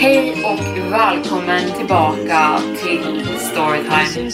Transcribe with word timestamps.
Hej 0.00 0.44
och 0.44 0.92
välkommen 0.92 1.72
tillbaka 1.72 2.60
till 2.82 3.26
Storytime. 3.38 4.30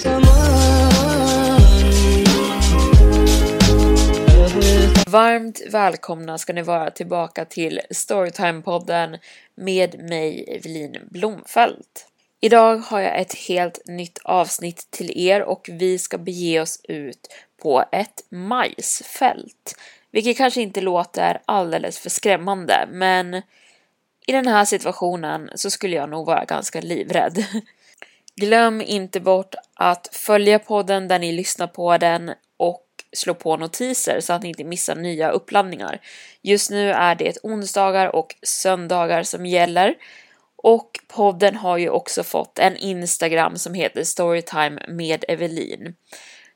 Varmt 5.07 5.61
välkomna 5.71 6.39
ska 6.39 6.53
ni 6.53 6.63
vara 6.63 6.91
tillbaka 6.91 7.45
till 7.45 7.81
Storytime-podden 7.91 9.19
med 9.55 9.99
mig 9.99 10.45
Evelin 10.57 10.97
Blomfelt. 11.11 12.09
Idag 12.41 12.77
har 12.77 13.01
jag 13.01 13.21
ett 13.21 13.35
helt 13.35 13.83
nytt 13.87 14.19
avsnitt 14.25 14.91
till 14.91 15.19
er 15.19 15.43
och 15.43 15.71
vi 15.73 15.99
ska 15.99 16.19
bege 16.19 16.61
oss 16.61 16.81
ut 16.89 17.29
på 17.63 17.85
ett 17.93 18.25
majsfält. 18.31 19.79
Vilket 20.11 20.37
kanske 20.37 20.63
inte 20.63 20.81
låter 20.81 21.41
alldeles 21.45 21.99
för 21.99 22.11
skrämmande, 22.11 22.89
men 22.91 23.43
i 24.27 24.33
den 24.33 24.47
här 24.47 24.65
situationen 24.65 25.51
så 25.55 25.71
skulle 25.71 25.97
jag 25.97 26.11
nog 26.11 26.27
vara 26.27 26.45
ganska 26.45 26.81
livrädd. 26.81 27.45
Glöm 28.37 28.81
inte 28.81 29.21
bort 29.21 29.55
att 29.75 30.09
följa 30.13 30.59
podden 30.59 31.09
där 31.09 31.19
ni 31.19 31.33
lyssnar 31.33 31.67
på 31.67 31.99
den 31.99 32.33
och 32.57 32.87
slå 33.17 33.35
på 33.35 33.57
notiser 33.57 34.21
så 34.21 34.33
att 34.33 34.43
ni 34.43 34.49
inte 34.49 34.65
missar 34.65 34.97
nya 34.97 35.31
uppladdningar. 35.31 36.01
Just 36.43 36.71
nu 36.71 36.91
är 36.91 37.15
det 37.15 37.39
onsdagar 37.43 38.17
och 38.17 38.35
söndagar 38.43 39.23
som 39.23 39.47
gäller 39.47 39.95
och 40.65 41.01
podden 41.09 41.57
har 41.57 41.79
ju 41.79 41.89
också 41.89 42.23
fått 42.23 42.59
en 42.59 42.77
Instagram 42.77 43.59
som 43.59 43.75
heter 43.75 44.05
Storytime 44.05 44.81
med 44.89 45.25
Evelin. 45.29 45.95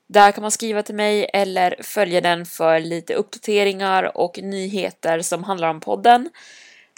Där 0.07 0.33
kan 0.33 0.43
man 0.43 0.51
skriva 0.51 0.83
till 0.83 0.95
mig 0.95 1.31
eller 1.33 1.77
följa 1.83 2.21
den 2.21 2.47
för 2.47 2.81
lite 2.81 3.15
uppdateringar 3.15 4.17
och 4.19 4.39
nyheter 4.43 5.21
som 5.21 5.45
handlar 5.45 5.69
om 5.69 5.81
podden. 5.81 6.31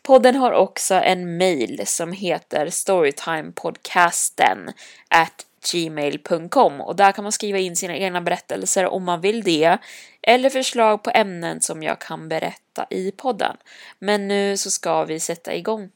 Podden 0.03 0.37
har 0.37 0.53
också 0.53 0.95
en 0.95 1.37
mail 1.37 1.83
som 1.87 2.13
heter 2.13 2.71
storytimepodcasten 2.71 4.73
at 5.09 5.47
gmail.com 5.73 6.81
och 6.81 6.97
där 6.97 7.13
kan 7.13 7.25
man 7.25 7.33
skriva 7.33 7.59
in 7.59 7.77
sina 7.77 7.97
egna 7.97 8.21
berättelser 8.21 8.87
om 8.87 9.05
man 9.05 9.21
vill 9.21 9.43
det 9.43 9.79
eller 10.23 10.51
förslag 10.51 11.03
på 11.03 11.11
ämnen 11.15 11.61
som 11.61 11.83
jag 11.83 11.99
kan 11.99 12.29
berätta 12.29 12.87
i 12.91 13.13
podden. 13.13 13.57
Men 13.99 14.29
nu 14.29 14.57
så 14.57 14.71
ska 14.71 15.05
vi 15.05 15.21
sätta 15.21 15.55
igång. 15.55 15.91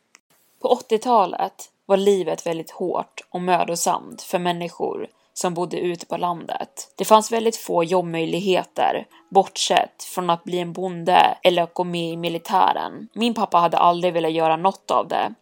På 0.63 0.81
80-talet 0.91 1.71
var 1.87 1.97
livet 1.97 2.47
väldigt 2.47 2.71
hårt 2.71 3.21
och 3.31 3.41
mödosamt 3.41 4.23
för 4.23 4.39
människor 4.39 5.09
som 5.35 5.55
bodde 5.55 5.81
ute 5.81 6.07
på 6.07 6.17
landet. 6.17 6.93
Det 6.97 7.05
fanns 7.05 7.33
väldigt 7.33 7.57
få 7.57 7.85
jobbmöjligheter, 7.85 9.07
bortsett 9.31 10.03
från 10.03 10.31
att 10.31 10.45
bli 10.45 10.59
en 10.59 10.73
bonde 10.73 11.39
eller 11.43 11.63
att 11.63 11.75
gå 11.75 11.85
med 11.85 12.11
i 12.13 12.17
militären. 12.17 13.09
Min 13.15 13.35
pappa 13.35 13.59
hade 13.59 13.79
aldrig 13.79 14.13
velat 14.13 14.33
göra 14.33 14.57
något 14.57 14.91
av 14.91 15.09
det. 15.09 15.35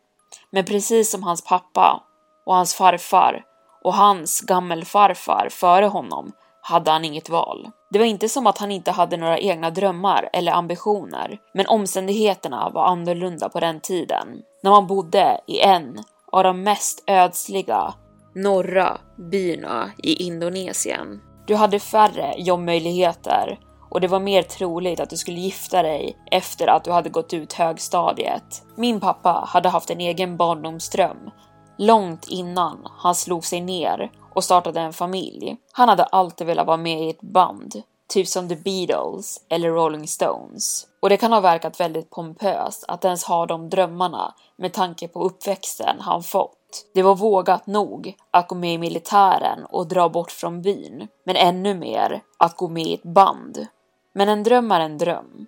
Men 0.50 0.64
precis 0.64 1.10
som 1.10 1.22
hans 1.22 1.44
pappa 1.44 2.02
och 2.46 2.54
hans 2.54 2.74
farfar 2.74 3.44
och 3.84 3.94
hans 3.94 4.40
gammelfarfar 4.40 5.48
före 5.50 5.86
honom 5.86 6.32
hade 6.62 6.90
han 6.90 7.04
inget 7.04 7.28
val. 7.28 7.70
Det 7.90 7.98
var 7.98 8.06
inte 8.06 8.28
som 8.28 8.46
att 8.46 8.58
han 8.58 8.70
inte 8.70 8.90
hade 8.90 9.16
några 9.16 9.38
egna 9.38 9.70
drömmar 9.70 10.30
eller 10.32 10.52
ambitioner, 10.52 11.38
men 11.54 11.66
omständigheterna 11.66 12.70
var 12.70 12.84
annorlunda 12.84 13.48
på 13.48 13.60
den 13.60 13.80
tiden. 13.80 14.28
När 14.62 14.70
man 14.70 14.86
bodde 14.86 15.40
i 15.46 15.60
en 15.60 16.04
av 16.32 16.44
de 16.44 16.62
mest 16.62 17.04
ödsliga 17.06 17.94
norra 18.34 18.98
byarna 19.16 19.90
i 20.02 20.22
Indonesien. 20.22 21.20
Du 21.46 21.54
hade 21.54 21.78
färre 21.78 22.34
jobbmöjligheter 22.38 23.58
och 23.90 24.00
det 24.00 24.08
var 24.08 24.20
mer 24.20 24.42
troligt 24.42 25.00
att 25.00 25.10
du 25.10 25.16
skulle 25.16 25.40
gifta 25.40 25.82
dig 25.82 26.16
efter 26.30 26.66
att 26.66 26.84
du 26.84 26.90
hade 26.90 27.10
gått 27.10 27.32
ut 27.32 27.52
högstadiet. 27.52 28.62
Min 28.76 29.00
pappa 29.00 29.44
hade 29.48 29.68
haft 29.68 29.90
en 29.90 30.00
egen 30.00 30.36
barndomsdröm 30.36 31.30
långt 31.78 32.28
innan 32.28 32.78
han 32.98 33.14
slog 33.14 33.44
sig 33.44 33.60
ner 33.60 34.10
och 34.34 34.44
startade 34.44 34.80
en 34.80 34.92
familj. 34.92 35.56
Han 35.72 35.88
hade 35.88 36.04
alltid 36.04 36.46
velat 36.46 36.66
vara 36.66 36.76
med 36.76 37.02
i 37.02 37.10
ett 37.10 37.20
band, 37.20 37.82
typ 38.08 38.28
som 38.28 38.48
The 38.48 38.56
Beatles 38.56 39.40
eller 39.48 39.70
Rolling 39.70 40.08
Stones. 40.08 40.86
Och 41.00 41.08
det 41.08 41.16
kan 41.16 41.32
ha 41.32 41.40
verkat 41.40 41.80
väldigt 41.80 42.10
pompöst 42.10 42.84
att 42.88 43.04
ens 43.04 43.24
ha 43.24 43.46
de 43.46 43.70
drömmarna 43.70 44.34
med 44.56 44.72
tanke 44.72 45.08
på 45.08 45.22
uppväxten 45.22 46.00
han 46.00 46.22
fått. 46.22 46.56
Det 46.94 47.02
var 47.02 47.14
vågat 47.14 47.66
nog 47.66 48.14
att 48.30 48.48
gå 48.48 48.54
med 48.54 48.74
i 48.74 48.78
militären 48.78 49.64
och 49.64 49.88
dra 49.88 50.08
bort 50.08 50.30
från 50.30 50.62
byn, 50.62 51.08
men 51.24 51.36
ännu 51.36 51.74
mer 51.74 52.22
att 52.38 52.56
gå 52.56 52.68
med 52.68 52.86
i 52.86 52.94
ett 52.94 53.02
band. 53.02 53.66
Men 54.14 54.28
en 54.28 54.42
dröm 54.42 54.72
är 54.72 54.80
en 54.80 54.98
dröm. 54.98 55.46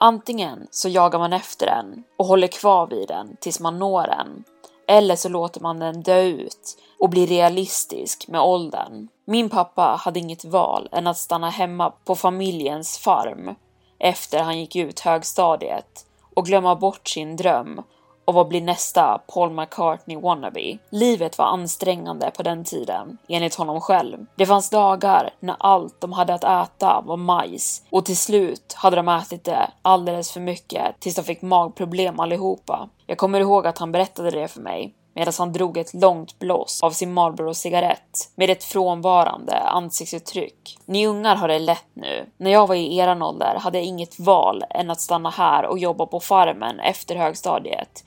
Antingen 0.00 0.66
så 0.70 0.88
jagar 0.88 1.18
man 1.18 1.32
efter 1.32 1.66
den 1.66 2.04
och 2.18 2.26
håller 2.26 2.46
kvar 2.46 2.86
vid 2.86 3.08
den 3.08 3.36
tills 3.40 3.60
man 3.60 3.78
når 3.78 4.02
den, 4.02 4.44
eller 4.88 5.16
så 5.16 5.28
låter 5.28 5.60
man 5.60 5.78
den 5.78 6.02
dö 6.02 6.22
ut 6.22 6.78
och 6.98 7.10
bli 7.10 7.26
realistisk 7.26 8.28
med 8.28 8.40
åldern. 8.40 9.08
Min 9.26 9.48
pappa 9.48 10.00
hade 10.04 10.20
inget 10.20 10.44
val 10.44 10.88
än 10.92 11.06
att 11.06 11.18
stanna 11.18 11.50
hemma 11.50 11.90
på 11.90 12.14
familjens 12.14 12.98
farm 12.98 13.54
efter 13.98 14.42
han 14.42 14.58
gick 14.58 14.76
ut 14.76 15.00
högstadiet 15.00 16.06
och 16.34 16.46
glömma 16.46 16.76
bort 16.76 17.08
sin 17.08 17.36
dröm 17.36 17.82
och 18.30 18.34
vad 18.34 18.48
blir 18.48 18.60
nästa 18.60 19.18
Paul 19.26 19.50
McCartney 19.50 20.16
wannabe? 20.16 20.78
Livet 20.90 21.38
var 21.38 21.44
ansträngande 21.44 22.30
på 22.36 22.42
den 22.42 22.64
tiden, 22.64 23.18
enligt 23.28 23.54
honom 23.54 23.80
själv. 23.80 24.26
Det 24.36 24.46
fanns 24.46 24.70
dagar 24.70 25.30
när 25.40 25.56
allt 25.58 26.00
de 26.00 26.12
hade 26.12 26.34
att 26.34 26.44
äta 26.44 27.00
var 27.06 27.16
majs 27.16 27.82
och 27.90 28.04
till 28.04 28.16
slut 28.16 28.74
hade 28.76 28.96
de 28.96 29.08
ätit 29.08 29.44
det 29.44 29.70
alldeles 29.82 30.32
för 30.32 30.40
mycket 30.40 31.00
tills 31.00 31.16
de 31.16 31.22
fick 31.22 31.42
magproblem 31.42 32.20
allihopa. 32.20 32.88
Jag 33.06 33.18
kommer 33.18 33.40
ihåg 33.40 33.66
att 33.66 33.78
han 33.78 33.92
berättade 33.92 34.30
det 34.30 34.48
för 34.48 34.60
mig 34.60 34.94
medan 35.14 35.32
han 35.38 35.52
drog 35.52 35.76
ett 35.76 35.94
långt 35.94 36.38
blås 36.38 36.82
av 36.82 36.90
sin 36.90 37.12
Marlboro-cigarett 37.12 38.30
med 38.34 38.50
ett 38.50 38.64
frånvarande 38.64 39.58
ansiktsuttryck. 39.58 40.78
Ni 40.84 41.06
ungar 41.06 41.36
har 41.36 41.48
det 41.48 41.58
lätt 41.58 41.86
nu. 41.94 42.26
När 42.36 42.50
jag 42.50 42.66
var 42.66 42.74
i 42.74 42.96
eran 42.96 43.22
ålder 43.22 43.58
hade 43.58 43.78
jag 43.78 43.86
inget 43.86 44.18
val 44.18 44.64
än 44.70 44.90
att 44.90 45.00
stanna 45.00 45.30
här 45.30 45.66
och 45.66 45.78
jobba 45.78 46.06
på 46.06 46.20
farmen 46.20 46.80
efter 46.80 47.16
högstadiet. 47.16 48.04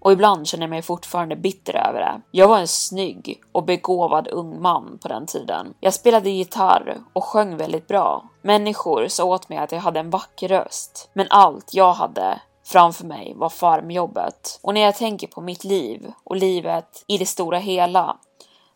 Och 0.00 0.12
ibland 0.12 0.46
känner 0.46 0.62
jag 0.62 0.70
mig 0.70 0.82
fortfarande 0.82 1.36
bitter 1.36 1.88
över 1.88 2.00
det. 2.00 2.20
Jag 2.30 2.48
var 2.48 2.58
en 2.58 2.68
snygg 2.68 3.40
och 3.52 3.64
begåvad 3.64 4.28
ung 4.28 4.62
man 4.62 4.98
på 5.02 5.08
den 5.08 5.26
tiden. 5.26 5.74
Jag 5.80 5.94
spelade 5.94 6.30
gitarr 6.30 6.98
och 7.12 7.24
sjöng 7.24 7.56
väldigt 7.56 7.88
bra. 7.88 8.24
Människor 8.42 9.08
sa 9.08 9.24
åt 9.24 9.48
mig 9.48 9.58
att 9.58 9.72
jag 9.72 9.80
hade 9.80 10.00
en 10.00 10.10
vacker 10.10 10.48
röst. 10.48 11.10
Men 11.12 11.26
allt 11.30 11.74
jag 11.74 11.92
hade 11.92 12.40
framför 12.64 13.04
mig 13.06 13.34
var 13.36 13.48
farmjobbet. 13.48 14.60
Och 14.62 14.74
när 14.74 14.80
jag 14.80 14.96
tänker 14.96 15.26
på 15.26 15.40
mitt 15.40 15.64
liv 15.64 16.12
och 16.24 16.36
livet 16.36 17.04
i 17.06 17.18
det 17.18 17.26
stora 17.26 17.58
hela 17.58 18.16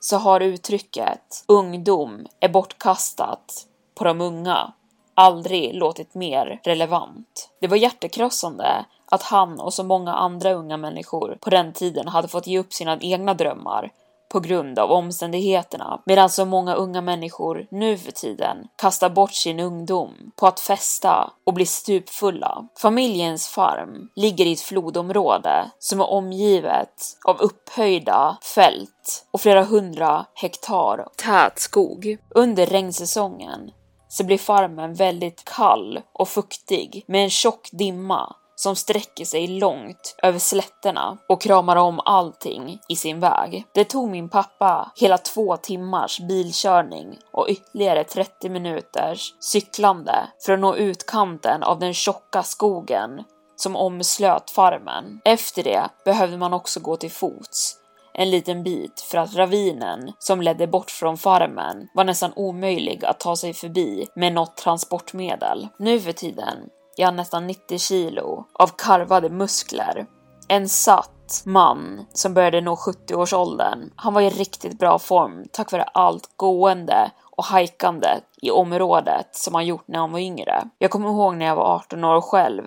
så 0.00 0.16
har 0.16 0.40
uttrycket 0.40 1.44
ungdom 1.48 2.26
är 2.40 2.48
bortkastat 2.48 3.66
på 3.94 4.04
de 4.04 4.20
unga 4.20 4.72
aldrig 5.14 5.74
låtit 5.74 6.14
mer 6.14 6.60
relevant. 6.64 7.50
Det 7.60 7.66
var 7.66 7.76
hjärtekrossande 7.76 8.84
att 9.06 9.22
han 9.22 9.60
och 9.60 9.74
så 9.74 9.84
många 9.84 10.14
andra 10.14 10.52
unga 10.52 10.76
människor 10.76 11.38
på 11.40 11.50
den 11.50 11.72
tiden 11.72 12.08
hade 12.08 12.28
fått 12.28 12.46
ge 12.46 12.58
upp 12.58 12.72
sina 12.72 12.98
egna 13.00 13.34
drömmar 13.34 13.90
på 14.32 14.40
grund 14.40 14.78
av 14.78 14.90
omständigheterna, 14.90 16.02
medan 16.06 16.30
så 16.30 16.44
många 16.44 16.74
unga 16.74 17.00
människor 17.00 17.66
nu 17.70 17.98
för 17.98 18.12
tiden 18.12 18.56
kastar 18.76 19.10
bort 19.10 19.32
sin 19.32 19.60
ungdom 19.60 20.32
på 20.36 20.46
att 20.46 20.60
festa 20.60 21.30
och 21.46 21.54
bli 21.54 21.66
stupfulla. 21.66 22.68
Familjens 22.78 23.48
farm 23.48 24.08
ligger 24.16 24.46
i 24.46 24.52
ett 24.52 24.60
flodområde 24.60 25.70
som 25.78 26.00
är 26.00 26.10
omgivet 26.10 27.18
av 27.24 27.40
upphöjda 27.40 28.38
fält 28.54 29.26
och 29.30 29.40
flera 29.40 29.64
hundra 29.64 30.26
hektar 30.34 31.08
tät 31.16 31.58
skog. 31.58 32.16
Under 32.30 32.66
regnsäsongen 32.66 33.70
så 34.12 34.24
blir 34.24 34.38
farmen 34.38 34.94
väldigt 34.94 35.44
kall 35.44 36.00
och 36.12 36.28
fuktig 36.28 37.04
med 37.08 37.24
en 37.24 37.30
tjock 37.30 37.68
dimma 37.72 38.36
som 38.54 38.76
sträcker 38.76 39.24
sig 39.24 39.46
långt 39.46 40.16
över 40.22 40.38
slätterna 40.38 41.18
och 41.28 41.40
kramar 41.42 41.76
om 41.76 42.00
allting 42.04 42.78
i 42.88 42.96
sin 42.96 43.20
väg. 43.20 43.64
Det 43.74 43.84
tog 43.84 44.10
min 44.10 44.28
pappa 44.28 44.92
hela 44.96 45.18
två 45.18 45.56
timmars 45.56 46.20
bilkörning 46.20 47.18
och 47.32 47.46
ytterligare 47.48 48.04
30 48.04 48.48
minuters 48.48 49.34
cyklande 49.40 50.14
för 50.46 50.52
att 50.52 50.60
nå 50.60 50.76
utkanten 50.76 51.62
av 51.62 51.78
den 51.78 51.94
tjocka 51.94 52.42
skogen 52.42 53.24
som 53.56 53.76
omslöt 53.76 54.50
farmen. 54.50 55.20
Efter 55.24 55.62
det 55.62 55.88
behövde 56.04 56.36
man 56.36 56.52
också 56.52 56.80
gå 56.80 56.96
till 56.96 57.10
fots 57.10 57.81
en 58.14 58.30
liten 58.30 58.62
bit 58.62 59.00
för 59.00 59.18
att 59.18 59.34
ravinen 59.34 60.12
som 60.18 60.42
ledde 60.42 60.66
bort 60.66 60.90
från 60.90 61.18
farmen 61.18 61.88
var 61.94 62.04
nästan 62.04 62.32
omöjlig 62.36 63.04
att 63.04 63.20
ta 63.20 63.36
sig 63.36 63.52
förbi 63.52 64.06
med 64.14 64.32
något 64.32 64.56
transportmedel. 64.56 65.68
Nu 65.78 66.00
för 66.00 66.12
tiden 66.12 66.58
är 66.96 67.04
han 67.04 67.16
nästan 67.16 67.46
90 67.46 67.78
kilo 67.78 68.44
av 68.52 68.70
karvade 68.76 69.28
muskler. 69.28 70.06
En 70.48 70.68
satt 70.68 71.42
man 71.44 72.06
som 72.12 72.34
började 72.34 72.60
nå 72.60 72.74
70-årsåldern. 72.74 73.90
Han 73.96 74.14
var 74.14 74.20
i 74.20 74.30
riktigt 74.30 74.78
bra 74.78 74.98
form 74.98 75.44
tack 75.52 75.72
vare 75.72 75.82
allt 75.82 76.30
gående 76.36 77.10
och 77.36 77.44
hajkande 77.44 78.08
i 78.42 78.50
området 78.50 79.28
som 79.32 79.54
han 79.54 79.66
gjort 79.66 79.88
när 79.88 79.98
han 79.98 80.12
var 80.12 80.18
yngre. 80.18 80.68
Jag 80.78 80.90
kommer 80.90 81.08
ihåg 81.08 81.36
när 81.36 81.46
jag 81.46 81.56
var 81.56 81.74
18 81.74 82.04
år 82.04 82.20
själv 82.20 82.62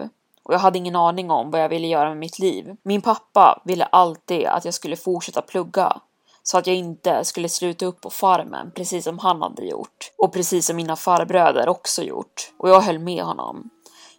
och 0.45 0.53
jag 0.53 0.59
hade 0.59 0.77
ingen 0.77 0.95
aning 0.95 1.31
om 1.31 1.51
vad 1.51 1.61
jag 1.61 1.69
ville 1.69 1.87
göra 1.87 2.09
med 2.09 2.17
mitt 2.17 2.39
liv. 2.39 2.75
Min 2.83 3.01
pappa 3.01 3.61
ville 3.65 3.85
alltid 3.85 4.45
att 4.45 4.65
jag 4.65 4.73
skulle 4.73 4.95
fortsätta 4.95 5.41
plugga 5.41 6.01
så 6.43 6.57
att 6.57 6.67
jag 6.67 6.75
inte 6.75 7.25
skulle 7.25 7.49
sluta 7.49 7.85
upp 7.85 8.01
på 8.01 8.09
farmen 8.09 8.71
precis 8.75 9.03
som 9.03 9.19
han 9.19 9.41
hade 9.41 9.65
gjort 9.65 10.11
och 10.17 10.33
precis 10.33 10.65
som 10.65 10.75
mina 10.75 10.95
farbröder 10.95 11.69
också 11.69 12.03
gjort 12.03 12.51
och 12.57 12.69
jag 12.69 12.81
höll 12.81 12.99
med 12.99 13.23
honom. 13.23 13.69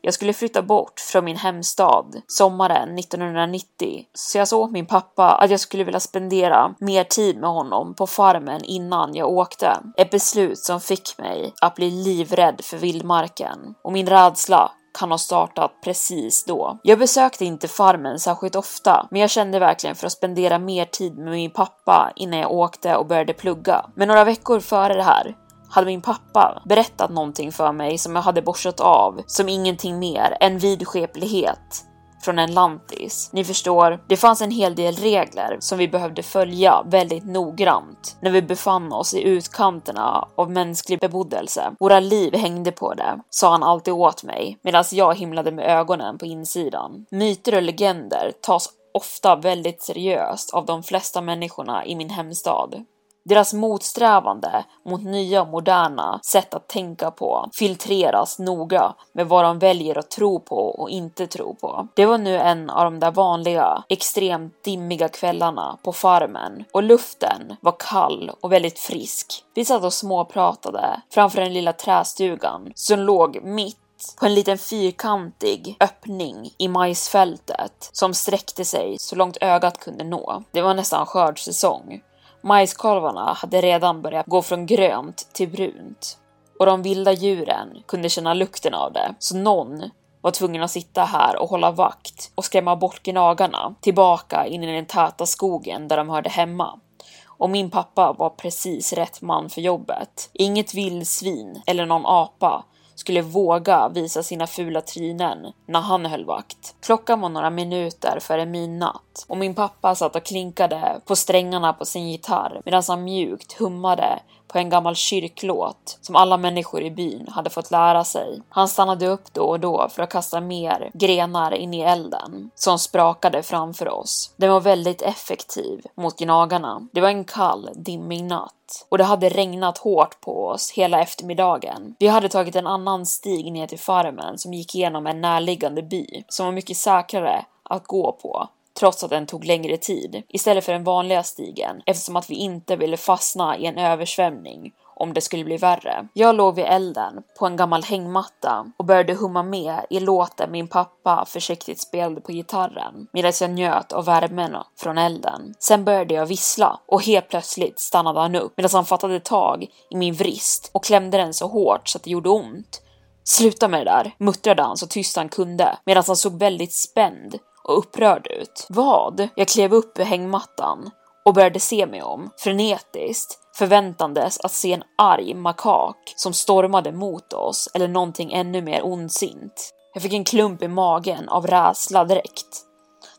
Jag 0.00 0.14
skulle 0.14 0.32
flytta 0.32 0.62
bort 0.62 1.00
från 1.00 1.24
min 1.24 1.36
hemstad 1.36 2.22
sommaren 2.26 2.98
1990, 2.98 4.04
så 4.14 4.38
jag 4.38 4.48
sa 4.48 4.56
åt 4.56 4.70
min 4.70 4.86
pappa 4.86 5.34
att 5.34 5.50
jag 5.50 5.60
skulle 5.60 5.84
vilja 5.84 6.00
spendera 6.00 6.74
mer 6.78 7.04
tid 7.04 7.36
med 7.36 7.50
honom 7.50 7.94
på 7.94 8.06
farmen 8.06 8.64
innan 8.64 9.14
jag 9.14 9.30
åkte. 9.30 9.76
Ett 9.96 10.10
beslut 10.10 10.58
som 10.58 10.80
fick 10.80 11.18
mig 11.18 11.52
att 11.60 11.74
bli 11.74 11.90
livrädd 11.90 12.60
för 12.64 12.76
vildmarken 12.76 13.74
och 13.84 13.92
min 13.92 14.06
rädsla 14.06 14.70
kan 14.98 15.10
ha 15.10 15.18
startat 15.18 15.72
precis 15.84 16.44
då. 16.44 16.78
Jag 16.82 16.98
besökte 16.98 17.44
inte 17.44 17.68
farmen 17.68 18.18
särskilt 18.18 18.56
ofta, 18.56 19.08
men 19.10 19.20
jag 19.20 19.30
kände 19.30 19.58
verkligen 19.58 19.96
för 19.96 20.06
att 20.06 20.12
spendera 20.12 20.58
mer 20.58 20.84
tid 20.84 21.18
med 21.18 21.32
min 21.32 21.50
pappa 21.50 22.12
innan 22.16 22.40
jag 22.40 22.52
åkte 22.52 22.96
och 22.96 23.06
började 23.06 23.32
plugga. 23.32 23.86
Men 23.94 24.08
några 24.08 24.24
veckor 24.24 24.60
före 24.60 24.94
det 24.94 25.02
här 25.02 25.36
hade 25.70 25.86
min 25.86 26.02
pappa 26.02 26.62
berättat 26.64 27.10
någonting 27.10 27.52
för 27.52 27.72
mig 27.72 27.98
som 27.98 28.16
jag 28.16 28.22
hade 28.22 28.42
borstat 28.42 28.80
av 28.80 29.22
som 29.26 29.48
ingenting 29.48 29.98
mer 29.98 30.36
än 30.40 30.58
vidskeplighet 30.58 31.85
från 32.20 32.38
en 32.38 32.54
lantis. 32.54 33.30
Ni 33.32 33.44
förstår, 33.44 34.00
det 34.08 34.16
fanns 34.16 34.42
en 34.42 34.50
hel 34.50 34.74
del 34.74 34.94
regler 34.94 35.56
som 35.60 35.78
vi 35.78 35.88
behövde 35.88 36.22
följa 36.22 36.82
väldigt 36.86 37.24
noggrant 37.24 38.16
när 38.20 38.30
vi 38.30 38.42
befann 38.42 38.92
oss 38.92 39.14
i 39.14 39.22
utkanterna 39.22 40.28
av 40.36 40.50
mänsklig 40.50 41.00
beboddelse. 41.00 41.72
Våra 41.80 42.00
liv 42.00 42.34
hängde 42.34 42.72
på 42.72 42.94
det, 42.94 43.20
sa 43.30 43.50
han 43.50 43.62
alltid 43.62 43.94
åt 43.94 44.24
mig 44.24 44.58
medan 44.62 44.84
jag 44.92 45.18
himlade 45.18 45.52
med 45.52 45.78
ögonen 45.78 46.18
på 46.18 46.26
insidan. 46.26 47.06
Myter 47.10 47.54
och 47.56 47.62
legender 47.62 48.32
tas 48.40 48.68
ofta 48.94 49.36
väldigt 49.36 49.82
seriöst 49.82 50.54
av 50.54 50.66
de 50.66 50.82
flesta 50.82 51.20
människorna 51.20 51.86
i 51.86 51.96
min 51.96 52.10
hemstad. 52.10 52.84
Deras 53.28 53.54
motsträvande 53.54 54.64
mot 54.84 55.04
nya 55.04 55.44
moderna 55.44 56.20
sätt 56.22 56.54
att 56.54 56.68
tänka 56.68 57.10
på 57.10 57.48
filtreras 57.52 58.38
noga 58.38 58.94
med 59.12 59.28
vad 59.28 59.44
de 59.44 59.58
väljer 59.58 59.98
att 59.98 60.10
tro 60.10 60.40
på 60.40 60.56
och 60.56 60.90
inte 60.90 61.26
tro 61.26 61.54
på. 61.54 61.88
Det 61.94 62.06
var 62.06 62.18
nu 62.18 62.36
en 62.36 62.70
av 62.70 62.84
de 62.84 63.00
där 63.00 63.10
vanliga, 63.10 63.82
extremt 63.88 64.64
dimmiga 64.64 65.08
kvällarna 65.08 65.78
på 65.82 65.92
farmen 65.92 66.64
och 66.72 66.82
luften 66.82 67.56
var 67.60 67.76
kall 67.78 68.30
och 68.40 68.52
väldigt 68.52 68.78
frisk. 68.78 69.44
Vi 69.54 69.64
satt 69.64 69.84
och 69.84 69.92
småpratade 69.92 71.00
framför 71.10 71.40
den 71.40 71.54
lilla 71.54 71.72
trästugan 71.72 72.72
som 72.74 73.00
låg 73.00 73.40
mitt 73.42 73.76
på 74.18 74.26
en 74.26 74.34
liten 74.34 74.58
fyrkantig 74.58 75.76
öppning 75.80 76.50
i 76.58 76.68
majsfältet 76.68 77.90
som 77.92 78.14
sträckte 78.14 78.64
sig 78.64 78.96
så 78.98 79.16
långt 79.16 79.36
ögat 79.40 79.78
kunde 79.78 80.04
nå. 80.04 80.42
Det 80.50 80.62
var 80.62 80.74
nästan 80.74 81.06
skördssäsong 81.06 82.02
Majskolvarna 82.42 83.32
hade 83.32 83.60
redan 83.60 84.02
börjat 84.02 84.26
gå 84.26 84.42
från 84.42 84.66
grönt 84.66 85.28
till 85.32 85.48
brunt 85.48 86.18
och 86.58 86.66
de 86.66 86.82
vilda 86.82 87.12
djuren 87.12 87.82
kunde 87.86 88.08
känna 88.08 88.34
lukten 88.34 88.74
av 88.74 88.92
det, 88.92 89.14
så 89.18 89.36
någon 89.36 89.90
var 90.20 90.30
tvungen 90.30 90.62
att 90.62 90.70
sitta 90.70 91.04
här 91.04 91.36
och 91.42 91.50
hålla 91.50 91.70
vakt 91.70 92.30
och 92.34 92.44
skrämma 92.44 92.76
bort 92.76 93.02
gnagarna 93.02 93.74
tillbaka 93.80 94.46
in 94.46 94.62
i 94.64 94.74
den 94.74 94.86
täta 94.86 95.26
skogen 95.26 95.88
där 95.88 95.96
de 95.96 96.08
hörde 96.08 96.30
hemma. 96.30 96.80
Och 97.26 97.50
min 97.50 97.70
pappa 97.70 98.12
var 98.12 98.30
precis 98.30 98.92
rätt 98.92 99.22
man 99.22 99.50
för 99.50 99.60
jobbet. 99.60 100.30
Inget 100.32 100.74
vildsvin 100.74 101.62
eller 101.66 101.86
någon 101.86 102.06
apa 102.06 102.64
skulle 102.96 103.22
våga 103.22 103.88
visa 103.88 104.22
sina 104.22 104.46
fula 104.46 104.80
trynen 104.80 105.52
när 105.66 105.80
han 105.80 106.06
höll 106.06 106.24
vakt. 106.24 106.74
Klockan 106.80 107.20
var 107.20 107.28
några 107.28 107.50
minuter 107.50 108.18
före 108.20 108.46
midnatt 108.46 109.24
och 109.28 109.36
min 109.36 109.54
pappa 109.54 109.94
satt 109.94 110.16
och 110.16 110.24
klinkade 110.24 111.00
på 111.04 111.16
strängarna 111.16 111.72
på 111.72 111.84
sin 111.84 112.10
gitarr 112.10 112.60
medan 112.64 112.82
han 112.88 113.04
mjukt 113.04 113.52
hummade 113.52 114.18
på 114.48 114.58
en 114.58 114.70
gammal 114.70 114.94
kyrklåt 114.94 115.98
som 116.00 116.16
alla 116.16 116.36
människor 116.36 116.82
i 116.82 116.90
byn 116.90 117.28
hade 117.28 117.50
fått 117.50 117.70
lära 117.70 118.04
sig. 118.04 118.42
Han 118.48 118.68
stannade 118.68 119.06
upp 119.06 119.32
då 119.32 119.42
och 119.42 119.60
då 119.60 119.88
för 119.88 120.02
att 120.02 120.10
kasta 120.10 120.40
mer 120.40 120.90
grenar 120.94 121.54
in 121.54 121.74
i 121.74 121.80
elden 121.80 122.50
som 122.54 122.78
sprakade 122.78 123.42
framför 123.42 123.88
oss. 123.88 124.34
Den 124.36 124.50
var 124.50 124.60
väldigt 124.60 125.02
effektiv 125.02 125.86
mot 125.94 126.18
gnagarna. 126.18 126.88
Det 126.92 127.00
var 127.00 127.08
en 127.08 127.24
kall, 127.24 127.68
dimmig 127.74 128.24
natt 128.24 128.52
och 128.88 128.98
det 128.98 129.04
hade 129.04 129.28
regnat 129.28 129.78
hårt 129.78 130.20
på 130.20 130.46
oss 130.46 130.70
hela 130.70 131.00
eftermiddagen. 131.00 131.94
Vi 131.98 132.06
hade 132.06 132.28
tagit 132.28 132.56
en 132.56 132.66
annan 132.66 133.06
stig 133.06 133.52
ner 133.52 133.66
till 133.66 133.78
farmen 133.78 134.38
som 134.38 134.54
gick 134.54 134.74
igenom 134.74 135.06
en 135.06 135.20
närliggande 135.20 135.82
by 135.82 136.24
som 136.28 136.46
var 136.46 136.52
mycket 136.52 136.76
säkrare 136.76 137.44
att 137.62 137.86
gå 137.86 138.12
på 138.12 138.48
trots 138.78 139.04
att 139.04 139.10
den 139.10 139.26
tog 139.26 139.44
längre 139.44 139.76
tid, 139.76 140.22
istället 140.28 140.64
för 140.64 140.72
den 140.72 140.84
vanliga 140.84 141.22
stigen 141.22 141.82
eftersom 141.86 142.16
att 142.16 142.30
vi 142.30 142.34
inte 142.34 142.76
ville 142.76 142.96
fastna 142.96 143.56
i 143.56 143.66
en 143.66 143.78
översvämning 143.78 144.72
om 144.96 145.14
det 145.14 145.20
skulle 145.20 145.44
bli 145.44 145.56
värre. 145.56 146.08
Jag 146.12 146.36
låg 146.36 146.54
vid 146.54 146.64
elden 146.64 147.22
på 147.38 147.46
en 147.46 147.56
gammal 147.56 147.82
hängmatta 147.82 148.66
och 148.76 148.84
började 148.84 149.14
humma 149.14 149.42
med 149.42 149.86
i 149.90 150.00
låten 150.00 150.50
min 150.52 150.68
pappa 150.68 151.24
försiktigt 151.28 151.80
spelade 151.80 152.20
på 152.20 152.32
gitarren 152.32 153.06
medan 153.12 153.32
jag 153.40 153.50
njöt 153.50 153.92
av 153.92 154.04
värmen 154.04 154.56
från 154.78 154.98
elden. 154.98 155.54
Sen 155.58 155.84
började 155.84 156.14
jag 156.14 156.26
vissla 156.26 156.80
och 156.86 157.02
helt 157.02 157.28
plötsligt 157.28 157.80
stannade 157.80 158.20
han 158.20 158.34
upp 158.34 158.52
medan 158.56 158.70
han 158.72 158.86
fattade 158.86 159.20
tag 159.20 159.66
i 159.90 159.96
min 159.96 160.14
vrist 160.14 160.70
och 160.72 160.84
klämde 160.84 161.18
den 161.18 161.34
så 161.34 161.46
hårt 161.46 161.88
så 161.88 161.98
att 161.98 162.04
det 162.04 162.10
gjorde 162.10 162.28
ont. 162.28 162.82
Sluta 163.24 163.68
med 163.68 163.80
det 163.80 163.90
där, 163.90 164.14
muttrade 164.18 164.62
han 164.62 164.76
så 164.76 164.86
tyst 164.86 165.16
han 165.16 165.28
kunde 165.28 165.76
medan 165.84 166.04
han 166.06 166.16
såg 166.16 166.38
väldigt 166.38 166.72
spänd 166.72 167.38
och 167.66 167.78
upprörd 167.78 168.26
ut. 168.26 168.66
Vad? 168.68 169.28
Jag 169.34 169.48
klev 169.48 169.74
upp 169.74 169.98
ur 169.98 170.04
hängmattan 170.04 170.90
och 171.24 171.34
började 171.34 171.60
se 171.60 171.86
mig 171.86 172.02
om, 172.02 172.30
frenetiskt, 172.36 173.38
förväntandes 173.56 174.40
att 174.40 174.52
se 174.52 174.72
en 174.72 174.82
arg 174.98 175.34
makak 175.34 176.12
som 176.16 176.32
stormade 176.32 176.92
mot 176.92 177.32
oss 177.32 177.68
eller 177.74 177.88
någonting 177.88 178.32
ännu 178.32 178.62
mer 178.62 178.84
ondsint. 178.84 179.72
Jag 179.94 180.02
fick 180.02 180.12
en 180.12 180.24
klump 180.24 180.62
i 180.62 180.68
magen 180.68 181.28
av 181.28 181.46
rädsla 181.46 182.04
direkt. 182.04 182.62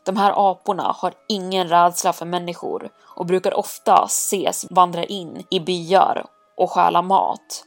De 0.04 0.16
här 0.16 0.50
aporna 0.50 0.94
har 0.98 1.14
ingen 1.28 1.68
rädsla 1.68 2.12
för 2.12 2.26
människor 2.26 2.90
och 3.16 3.26
brukar 3.26 3.54
ofta 3.54 4.04
ses 4.04 4.66
vandra 4.70 5.04
in 5.04 5.44
i 5.50 5.60
byar 5.60 6.24
och 6.56 6.70
stjäla 6.70 7.02
mat. 7.02 7.64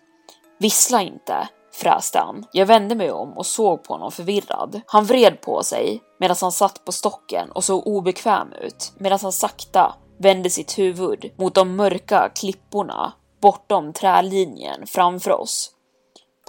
Vissla 0.60 1.02
inte, 1.02 1.48
fräste 1.82 2.20
han. 2.20 2.46
Jag 2.52 2.66
vände 2.66 2.96
mig 2.96 3.12
om 3.12 3.38
och 3.38 3.46
såg 3.46 3.84
på 3.84 3.94
honom 3.94 4.12
förvirrad. 4.12 4.82
Han 4.86 5.06
vred 5.06 5.42
på 5.42 5.64
sig 5.64 6.04
medan 6.20 6.38
han 6.42 6.52
satt 6.52 6.86
på 6.86 6.92
stocken 6.92 7.52
och 7.52 7.64
såg 7.64 7.88
obekväm 7.88 8.54
ut 8.54 8.94
medan 8.98 9.20
han 9.22 9.32
sakta 9.32 9.96
vände 10.18 10.50
sitt 10.50 10.80
huvud 10.80 11.32
mot 11.38 11.56
de 11.56 11.76
mörka 11.76 12.32
klipporna 12.36 13.14
bortom 13.42 13.94
trälinjen 13.94 14.88
framför 14.88 15.32
oss. 15.32 15.72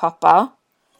Pappa? 0.00 0.48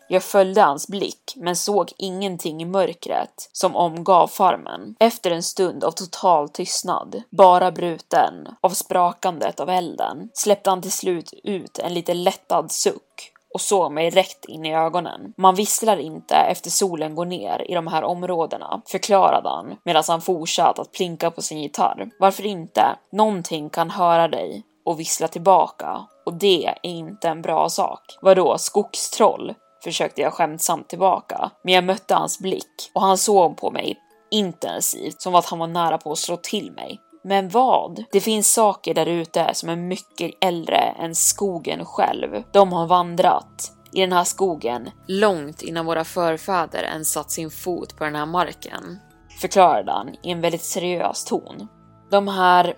Jag 0.09 0.23
följde 0.23 0.63
hans 0.63 0.89
blick, 0.89 1.35
men 1.37 1.57
såg 1.57 1.93
ingenting 1.99 2.63
i 2.63 2.65
mörkret 2.65 3.51
som 3.53 3.77
omgav 3.77 4.29
farmen. 4.29 4.97
Efter 5.01 5.31
en 5.31 5.43
stund 5.43 5.85
av 5.85 5.91
total 5.91 6.49
tystnad, 6.49 7.23
bara 7.31 7.73
bruten 7.73 8.49
av 8.61 8.71
sprakandet 8.71 9.61
av 9.61 9.69
elden, 9.69 10.31
släppte 10.35 10.71
han 10.71 10.83
till 10.83 10.93
slut 10.93 11.35
ut 11.45 11.79
en 11.79 11.95
lite 11.95 12.15
lättad 12.15 12.73
suck 12.73 13.32
och 13.55 13.61
såg 13.61 13.93
mig 13.93 14.11
rätt 14.11 14.45
in 14.45 14.67
i 14.67 14.75
ögonen. 14.75 15.33
Man 15.37 15.55
visslar 15.55 15.97
inte 15.97 16.35
efter 16.35 16.71
solen 16.71 17.15
går 17.15 17.25
ner 17.25 17.71
i 17.71 17.75
de 17.75 17.87
här 17.87 18.05
områdena, 18.05 18.83
förklarade 18.87 19.49
han 19.49 19.77
medan 19.85 20.05
han 20.09 20.21
fortsatte 20.21 20.83
att 20.83 20.93
plinka 20.93 21.31
på 21.31 21.43
sin 21.43 21.61
gitarr. 21.61 22.11
Varför 22.19 22.47
inte? 22.47 22.97
Någonting 23.13 23.71
kan 23.71 23.91
höra 23.91 24.29
dig 24.29 24.63
och 24.85 25.01
vissla 25.01 25.29
tillbaka 25.29 26.07
och 26.27 26.35
det 26.35 26.67
är 26.67 26.79
inte 26.83 27.29
en 27.29 27.43
bra 27.43 27.69
sak. 27.69 28.01
Vadå, 28.21 28.59
skogstroll? 28.59 29.55
försökte 29.85 30.21
jag 30.21 30.33
skämtsamt 30.33 30.89
tillbaka, 30.89 31.51
men 31.65 31.75
jag 31.75 31.85
mötte 31.85 32.15
hans 32.15 32.39
blick 32.39 32.91
och 32.95 33.03
han 33.03 33.19
såg 33.19 33.57
på 33.57 33.71
mig 33.71 33.97
intensivt 34.31 35.23
som 35.23 35.35
att 35.35 35.47
han 35.47 35.59
var 35.59 35.67
nära 35.67 35.99
på 35.99 36.13
att 36.13 36.19
slå 36.19 36.37
till 36.37 36.73
mig. 36.73 37.01
Men 37.25 37.49
vad? 37.49 38.05
Det 38.13 38.21
finns 38.21 38.53
saker 38.53 38.95
där 38.95 39.07
ute 39.07 39.55
som 39.55 39.69
är 39.69 39.77
mycket 39.77 40.31
äldre 40.41 40.77
än 40.77 41.15
skogen 41.15 41.85
själv. 41.85 42.43
De 42.53 42.73
har 42.73 42.87
vandrat 42.87 43.73
i 43.93 44.01
den 44.01 44.13
här 44.13 44.25
skogen 44.25 44.91
långt 45.07 45.63
innan 45.63 45.87
våra 45.87 46.05
förfäder 46.05 46.83
ens 46.83 47.13
satt 47.13 47.31
sin 47.31 47.51
fot 47.51 47.97
på 47.97 48.05
den 48.05 48.15
här 48.15 48.27
marken, 48.27 48.99
förklarade 49.41 49.93
han 49.93 50.09
i 50.23 50.31
en 50.31 50.41
väldigt 50.41 50.65
seriös 50.65 51.25
ton. 51.25 51.69
De 52.11 52.29
här 52.29 52.75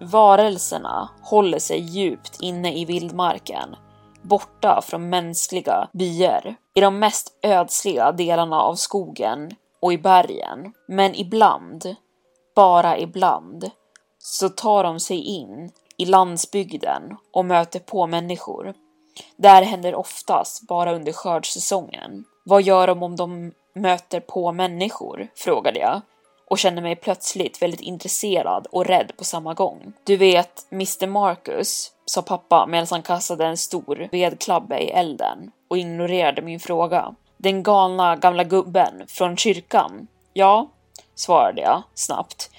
varelserna 0.00 1.08
håller 1.22 1.58
sig 1.58 1.80
djupt 1.80 2.40
inne 2.40 2.78
i 2.78 2.84
vildmarken, 2.84 3.76
borta 4.22 4.80
från 4.82 5.08
mänskliga 5.08 5.88
byar, 5.92 6.54
i 6.74 6.80
de 6.80 6.98
mest 6.98 7.38
ödsliga 7.42 8.12
delarna 8.12 8.60
av 8.60 8.74
skogen 8.74 9.50
och 9.82 9.92
i 9.92 9.98
bergen. 9.98 10.72
Men 10.88 11.14
ibland 11.14 11.96
bara 12.56 12.98
ibland, 12.98 13.70
så 14.18 14.48
tar 14.48 14.84
de 14.84 15.00
sig 15.00 15.20
in 15.20 15.70
i 15.96 16.04
landsbygden 16.04 17.16
och 17.32 17.44
möter 17.44 17.80
på 17.80 18.06
människor. 18.06 18.74
Det 19.36 19.48
här 19.48 19.62
händer 19.62 19.94
oftast 19.94 20.68
bara 20.68 20.94
under 20.94 21.12
skördssäsongen. 21.12 22.24
Vad 22.44 22.62
gör 22.62 22.86
de 22.86 23.02
om 23.02 23.16
de 23.16 23.52
möter 23.74 24.20
på 24.20 24.52
människor? 24.52 25.28
frågade 25.34 25.78
jag 25.78 26.00
och 26.50 26.58
kände 26.58 26.82
mig 26.82 26.96
plötsligt 26.96 27.62
väldigt 27.62 27.80
intresserad 27.80 28.66
och 28.66 28.84
rädd 28.84 29.12
på 29.16 29.24
samma 29.24 29.54
gång. 29.54 29.92
Du 30.04 30.16
vet, 30.16 30.66
Mr 30.72 31.06
Marcus, 31.06 31.92
sa 32.04 32.22
pappa 32.22 32.66
medan 32.66 32.86
han 32.90 33.02
kastade 33.02 33.46
en 33.46 33.56
stor 33.56 34.08
vedklabbe 34.12 34.78
i 34.78 34.90
elden 34.90 35.50
och 35.68 35.78
ignorerade 35.78 36.42
min 36.42 36.60
fråga. 36.60 37.14
Den 37.36 37.62
galna 37.62 38.16
gamla 38.16 38.44
gubben 38.44 39.04
från 39.08 39.36
kyrkan. 39.36 40.06
Ja, 40.32 40.68
svarade 41.16 41.62
jag 41.62 41.82
snabbt. 41.94 42.50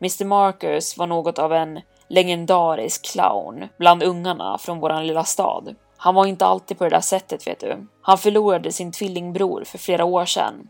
Mr 0.00 0.24
Marcus 0.24 0.96
var 0.98 1.06
något 1.06 1.38
av 1.38 1.52
en 1.52 1.80
legendarisk 2.08 3.12
clown 3.12 3.68
bland 3.78 4.02
ungarna 4.02 4.58
från 4.58 4.80
våran 4.80 5.06
lilla 5.06 5.24
stad. 5.24 5.74
Han 5.96 6.14
var 6.14 6.26
inte 6.26 6.46
alltid 6.46 6.78
på 6.78 6.84
det 6.84 6.90
där 6.90 7.00
sättet 7.00 7.46
vet 7.46 7.60
du. 7.60 7.86
Han 8.02 8.18
förlorade 8.18 8.72
sin 8.72 8.92
tvillingbror 8.92 9.64
för 9.64 9.78
flera 9.78 10.04
år 10.04 10.24
sedan. 10.24 10.68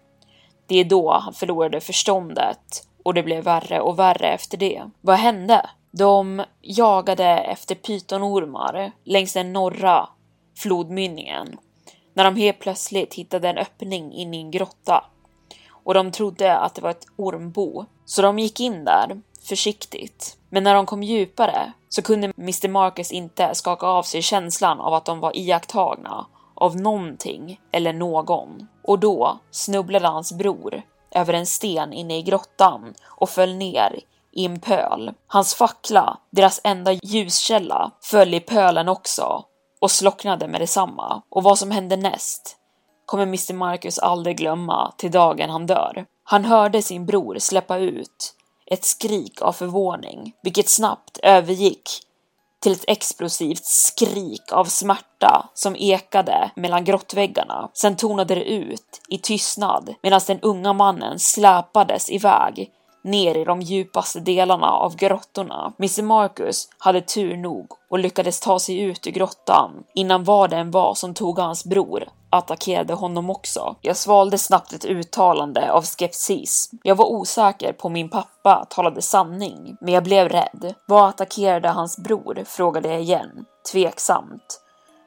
Det 0.67 0.81
är 0.81 0.85
då 0.85 1.13
han 1.13 1.35
förlorade 1.35 1.81
förståndet 1.81 2.87
och 3.03 3.15
det 3.15 3.23
blev 3.23 3.45
värre 3.45 3.81
och 3.81 3.99
värre 3.99 4.27
efter 4.27 4.59
det. 4.59 4.83
Vad 5.01 5.17
hände? 5.17 5.71
De 5.91 6.45
jagade 6.63 7.25
efter 7.25 7.75
pytonormar 7.75 8.93
längs 9.05 9.33
den 9.33 9.53
norra 9.53 10.09
flodmynningen 10.59 11.59
när 12.15 12.25
de 12.25 12.37
helt 12.37 12.59
plötsligt 12.59 13.15
hittade 13.15 13.49
en 13.49 13.59
öppning 13.59 14.13
in 14.13 14.35
i 14.35 14.41
en 14.41 14.51
grotta 14.51 15.05
och 15.85 15.95
de 15.95 16.13
trodde 16.13 16.57
att 16.57 16.75
det 16.75 16.83
var 16.83 16.91
ett 16.91 17.07
ormbo. 17.17 17.85
Så 18.05 18.23
de 18.23 18.39
gick 18.39 18.61
in 18.61 18.85
där 18.85 19.21
försiktigt. 19.49 20.37
Men 20.49 20.65
när 20.65 20.75
de 20.75 20.87
kom 20.87 21.03
djupare 21.03 21.73
så 21.89 22.03
kunde 22.03 22.33
Mr 22.39 22.69
Marcus 22.69 23.13
inte 23.13 23.55
skaka 23.55 23.87
av 23.87 24.03
sig 24.03 24.23
känslan 24.23 24.81
av 24.81 24.95
att 24.95 25.05
de 25.05 25.21
var 25.21 25.37
iakttagna 25.37 26.27
av 26.55 26.77
någonting 26.77 27.61
eller 27.73 27.93
någon. 27.93 28.67
Och 28.83 28.99
då 28.99 29.39
snubblade 29.51 30.09
hans 30.09 30.33
bror 30.33 30.83
över 31.11 31.35
en 31.35 31.47
sten 31.47 31.93
inne 31.93 32.19
i 32.19 32.23
grottan 32.23 32.95
och 33.05 33.31
föll 33.31 33.55
ner 33.55 34.01
i 34.33 34.45
en 34.45 34.61
pöl. 34.61 35.13
Hans 35.27 35.55
fackla, 35.55 36.19
deras 36.31 36.61
enda 36.65 36.93
ljuskälla, 36.93 37.91
föll 38.01 38.35
i 38.35 38.41
pölen 38.41 38.89
också 38.89 39.45
och 39.81 39.91
slocknade 39.91 40.49
med 40.49 40.61
detsamma. 40.61 41.23
Och 41.29 41.43
vad 41.43 41.59
som 41.59 41.71
hände 41.71 41.97
näst 41.97 42.57
kommer 43.11 43.23
Mr 43.23 43.55
Marcus 43.55 43.99
aldrig 43.99 44.37
glömma 44.37 44.93
till 44.97 45.11
dagen 45.11 45.51
han 45.51 45.67
dör. 45.67 46.05
Han 46.25 46.45
hörde 46.45 46.83
sin 46.83 47.07
bror 47.07 47.39
släppa 47.39 47.79
ut 47.79 48.35
ett 48.67 48.85
skrik 48.85 49.43
av 49.43 49.53
förvåning, 49.53 50.33
vilket 50.43 50.69
snabbt 50.69 51.19
övergick 51.23 51.91
till 52.61 52.73
ett 52.73 52.85
explosivt 52.87 53.65
skrik 53.65 54.53
av 54.53 54.65
smärta 54.65 55.49
som 55.55 55.77
ekade 55.77 56.51
mellan 56.57 56.85
grottväggarna. 56.85 57.71
Sen 57.75 57.97
tonade 57.97 58.35
det 58.35 58.45
ut 58.45 59.01
i 59.09 59.19
tystnad 59.19 59.95
medan 60.03 60.21
den 60.27 60.41
unga 60.41 60.73
mannen 60.73 61.19
släpades 61.19 62.11
iväg 62.11 62.71
ner 63.05 63.37
i 63.37 63.45
de 63.45 63.61
djupaste 63.61 64.21
delarna 64.21 64.71
av 64.71 64.97
grottorna. 64.97 65.73
Mr 65.79 66.03
Marcus 66.03 66.69
hade 66.79 67.01
tur 67.01 67.37
nog 67.37 67.67
och 67.91 67.99
lyckades 67.99 68.41
ta 68.41 68.59
sig 68.59 68.81
ut 68.81 69.07
ur 69.07 69.11
grottan 69.11 69.85
innan 69.95 70.25
vad 70.25 70.51
det 70.51 70.57
än 70.57 70.71
var 70.71 70.95
som 70.95 71.15
tog 71.15 71.39
hans 71.39 71.65
bror 71.65 72.05
attackerade 72.31 72.95
honom 72.95 73.31
också. 73.31 73.77
Jag 73.81 73.97
svalde 73.97 74.39
snabbt 74.39 74.73
ett 74.73 74.85
uttalande 74.85 75.73
av 75.73 75.85
skepsis. 75.85 76.71
Jag 76.83 76.95
var 76.95 77.07
osäker 77.07 77.73
på 77.73 77.89
min 77.89 78.09
pappa 78.09 78.67
talade 78.71 79.03
sanning, 79.03 79.77
men 79.81 79.95
jag 79.95 80.05
blev 80.05 80.29
rädd. 80.29 80.75
Vad 80.87 81.09
attackerade 81.09 81.69
hans 81.69 81.99
bror? 81.99 82.45
frågade 82.47 82.89
jag 82.89 83.01
igen, 83.01 83.45
tveksamt. 83.73 84.61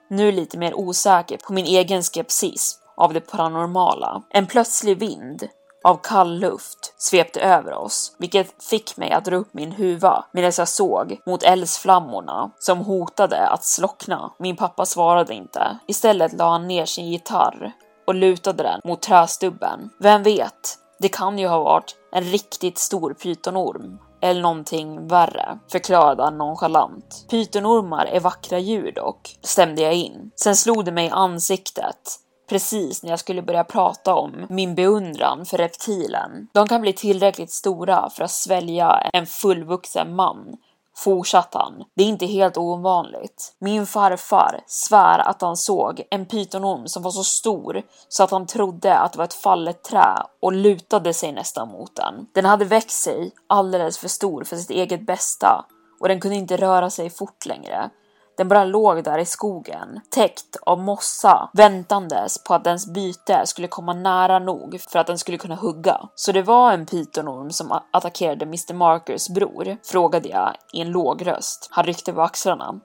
Nu 0.09 0.31
lite 0.31 0.57
mer 0.57 0.73
osäker 0.73 1.37
på 1.37 1.53
min 1.53 1.65
egen 1.65 2.03
skepsis 2.03 2.79
av 2.97 3.13
det 3.13 3.19
paranormala. 3.19 4.23
En 4.29 4.47
plötslig 4.47 4.99
vind 4.99 5.47
av 5.83 5.99
kall 6.03 6.39
luft 6.39 6.93
svepte 6.97 7.41
över 7.41 7.73
oss, 7.73 8.15
vilket 8.19 8.63
fick 8.63 8.97
mig 8.97 9.11
att 9.11 9.25
dra 9.25 9.35
upp 9.35 9.53
min 9.53 9.71
huva 9.71 10.25
medan 10.31 10.51
jag 10.57 10.67
såg 10.67 11.19
mot 11.25 11.43
eldsflammorna 11.43 12.51
som 12.59 12.77
hotade 12.77 13.47
att 13.47 13.65
slockna. 13.65 14.33
Min 14.39 14.55
pappa 14.55 14.85
svarade 14.85 15.33
inte. 15.33 15.77
Istället 15.87 16.33
la 16.33 16.49
han 16.49 16.67
ner 16.67 16.85
sin 16.85 17.09
gitarr 17.09 17.71
och 18.07 18.15
lutade 18.15 18.63
den 18.63 18.81
mot 18.83 19.01
trästubben. 19.01 19.89
Vem 19.99 20.23
vet? 20.23 20.77
Det 20.99 21.09
kan 21.09 21.39
ju 21.39 21.47
ha 21.47 21.63
varit 21.63 21.95
en 22.11 22.23
riktigt 22.23 22.77
stor 22.77 23.13
pytonorm 23.13 23.99
eller 24.21 24.41
någonting 24.41 25.07
värre, 25.07 25.59
förklarade 25.71 26.23
han 26.23 26.37
nonchalant. 26.37 27.25
Pytonormar 27.29 28.05
är 28.05 28.19
vackra 28.19 28.59
djur 28.59 28.91
dock, 28.91 29.37
stämde 29.41 29.81
jag 29.81 29.93
in. 29.93 30.31
Sen 30.35 30.55
slog 30.55 30.85
det 30.85 30.91
mig 30.91 31.05
i 31.07 31.09
ansiktet 31.09 32.19
precis 32.49 33.03
när 33.03 33.09
jag 33.09 33.19
skulle 33.19 33.41
börja 33.41 33.63
prata 33.63 34.15
om 34.15 34.45
min 34.49 34.75
beundran 34.75 35.45
för 35.45 35.57
reptilen. 35.57 36.47
De 36.53 36.67
kan 36.67 36.81
bli 36.81 36.93
tillräckligt 36.93 37.51
stora 37.51 38.09
för 38.09 38.23
att 38.23 38.31
svälja 38.31 39.09
en 39.13 39.25
fullvuxen 39.25 40.15
man 40.15 40.57
fortsatte 40.95 41.57
han. 41.57 41.83
Det 41.95 42.03
är 42.03 42.07
inte 42.07 42.25
helt 42.25 42.57
ovanligt. 42.57 43.55
Min 43.59 43.85
farfar 43.85 44.59
svär 44.67 45.19
att 45.19 45.41
han 45.41 45.57
såg 45.57 46.01
en 46.09 46.25
pytonorm 46.25 46.87
som 46.87 47.03
var 47.03 47.11
så 47.11 47.23
stor 47.23 47.81
så 48.09 48.23
att 48.23 48.31
han 48.31 48.47
trodde 48.47 48.97
att 48.97 49.11
det 49.11 49.17
var 49.17 49.25
ett 49.25 49.33
fallet 49.33 49.83
trä 49.83 50.23
och 50.41 50.53
lutade 50.53 51.13
sig 51.13 51.31
nästan 51.31 51.67
mot 51.67 51.95
den. 51.95 52.27
Den 52.33 52.45
hade 52.45 52.65
växt 52.65 53.03
sig 53.03 53.31
alldeles 53.47 53.97
för 53.97 54.07
stor 54.07 54.43
för 54.43 54.55
sitt 54.55 54.69
eget 54.69 55.05
bästa 55.05 55.65
och 55.99 56.07
den 56.07 56.19
kunde 56.19 56.37
inte 56.37 56.57
röra 56.57 56.89
sig 56.89 57.09
fort 57.09 57.45
längre 57.45 57.89
den 58.37 58.47
bara 58.47 58.65
låg 58.65 59.03
där 59.03 59.17
i 59.17 59.25
skogen, 59.25 59.99
täckt 60.09 60.57
av 60.61 60.79
mossa, 60.79 61.49
väntandes 61.53 62.43
på 62.43 62.53
att 62.53 62.63
dens 62.63 62.93
byte 62.93 63.45
skulle 63.45 63.67
komma 63.67 63.93
nära 63.93 64.39
nog 64.39 64.81
för 64.89 64.99
att 64.99 65.07
den 65.07 65.17
skulle 65.17 65.37
kunna 65.37 65.55
hugga. 65.55 66.01
Så 66.15 66.31
det 66.31 66.41
var 66.41 66.71
en 66.71 66.85
pytonorm 66.85 67.51
som 67.51 67.79
attackerade 67.93 68.45
Mr 68.45 68.73
Markers 68.73 69.29
bror? 69.29 69.77
Frågade 69.83 70.29
jag 70.29 70.55
i 70.73 70.81
en 70.81 70.91
låg 70.91 71.27
röst. 71.27 71.67
Han 71.71 71.85
ryckte 71.85 72.13
på 72.13 72.21
axlarna. 72.21 72.75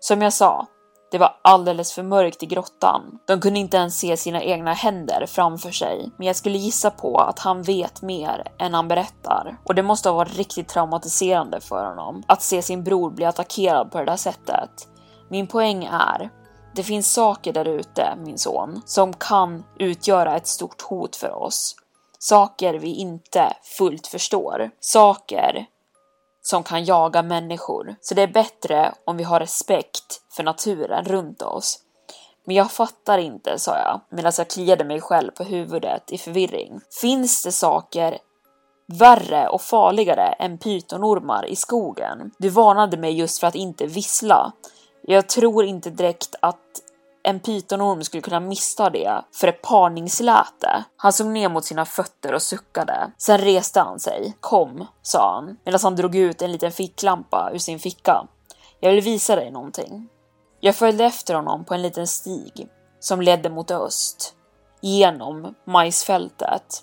Som 0.00 0.22
jag 0.22 0.32
sa, 0.32 0.66
det 1.10 1.18
var 1.18 1.36
alldeles 1.42 1.92
för 1.92 2.02
mörkt 2.02 2.42
i 2.42 2.46
grottan. 2.46 3.18
De 3.26 3.40
kunde 3.40 3.60
inte 3.60 3.76
ens 3.76 3.98
se 3.98 4.16
sina 4.16 4.42
egna 4.42 4.72
händer 4.72 5.26
framför 5.28 5.70
sig, 5.70 6.10
men 6.16 6.26
jag 6.26 6.36
skulle 6.36 6.58
gissa 6.58 6.90
på 6.90 7.18
att 7.18 7.38
han 7.38 7.62
vet 7.62 8.02
mer 8.02 8.52
än 8.58 8.74
han 8.74 8.88
berättar. 8.88 9.58
Och 9.64 9.74
det 9.74 9.82
måste 9.82 10.08
ha 10.08 10.16
varit 10.16 10.36
riktigt 10.36 10.68
traumatiserande 10.68 11.60
för 11.60 11.84
honom 11.84 12.22
att 12.26 12.42
se 12.42 12.62
sin 12.62 12.84
bror 12.84 13.10
bli 13.10 13.24
attackerad 13.24 13.92
på 13.92 13.98
det 13.98 14.04
där 14.04 14.16
sättet. 14.16 14.88
Min 15.30 15.46
poäng 15.46 15.84
är, 15.92 16.30
det 16.74 16.82
finns 16.82 17.12
saker 17.12 17.52
där 17.52 17.64
ute, 17.64 18.16
min 18.24 18.38
son, 18.38 18.82
som 18.86 19.12
kan 19.12 19.64
utgöra 19.78 20.36
ett 20.36 20.46
stort 20.46 20.82
hot 20.82 21.16
för 21.16 21.42
oss. 21.42 21.76
Saker 22.18 22.74
vi 22.74 22.94
inte 22.94 23.52
fullt 23.78 24.06
förstår. 24.06 24.70
Saker 24.80 25.66
som 26.42 26.62
kan 26.62 26.84
jaga 26.84 27.22
människor. 27.22 27.96
Så 28.00 28.14
det 28.14 28.22
är 28.22 28.32
bättre 28.32 28.94
om 29.04 29.16
vi 29.16 29.24
har 29.24 29.40
respekt 29.40 30.20
för 30.36 30.42
naturen 30.42 31.04
runt 31.04 31.42
oss. 31.42 31.78
Men 32.44 32.56
jag 32.56 32.70
fattar 32.70 33.18
inte, 33.18 33.58
sa 33.58 33.78
jag 33.78 34.00
medan 34.10 34.32
jag 34.38 34.50
kliade 34.50 34.84
mig 34.84 35.00
själv 35.00 35.30
på 35.30 35.44
huvudet 35.44 36.12
i 36.12 36.18
förvirring. 36.18 36.80
Finns 37.00 37.42
det 37.42 37.52
saker 37.52 38.18
värre 38.86 39.48
och 39.48 39.62
farligare 39.62 40.26
än 40.28 40.58
pytonormar 40.58 41.46
i 41.46 41.56
skogen? 41.56 42.30
Du 42.38 42.48
varnade 42.48 42.96
mig 42.96 43.18
just 43.18 43.40
för 43.40 43.46
att 43.46 43.54
inte 43.54 43.86
vissla. 43.86 44.52
Jag 45.10 45.28
tror 45.28 45.64
inte 45.64 45.90
direkt 45.90 46.34
att 46.40 46.82
en 47.22 47.40
pytonorm 47.40 48.04
skulle 48.04 48.20
kunna 48.20 48.40
missta 48.40 48.90
det 48.90 49.22
för 49.32 49.48
ett 49.48 49.62
parningsläte. 49.62 50.84
Han 50.96 51.12
såg 51.12 51.26
ner 51.26 51.48
mot 51.48 51.64
sina 51.64 51.84
fötter 51.84 52.34
och 52.34 52.42
suckade. 52.42 53.12
Sen 53.18 53.38
reste 53.38 53.80
han 53.80 54.00
sig. 54.00 54.36
Kom, 54.40 54.86
sa 55.02 55.34
han 55.34 55.56
medan 55.64 55.80
han 55.82 55.96
drog 55.96 56.16
ut 56.16 56.42
en 56.42 56.52
liten 56.52 56.72
ficklampa 56.72 57.50
ur 57.54 57.58
sin 57.58 57.78
ficka. 57.78 58.26
Jag 58.80 58.92
vill 58.92 59.04
visa 59.04 59.36
dig 59.36 59.50
någonting. 59.50 60.08
Jag 60.60 60.76
följde 60.76 61.04
efter 61.04 61.34
honom 61.34 61.64
på 61.64 61.74
en 61.74 61.82
liten 61.82 62.06
stig 62.06 62.68
som 63.00 63.20
ledde 63.20 63.50
mot 63.50 63.70
öst, 63.70 64.34
genom 64.80 65.54
majsfältet. 65.64 66.82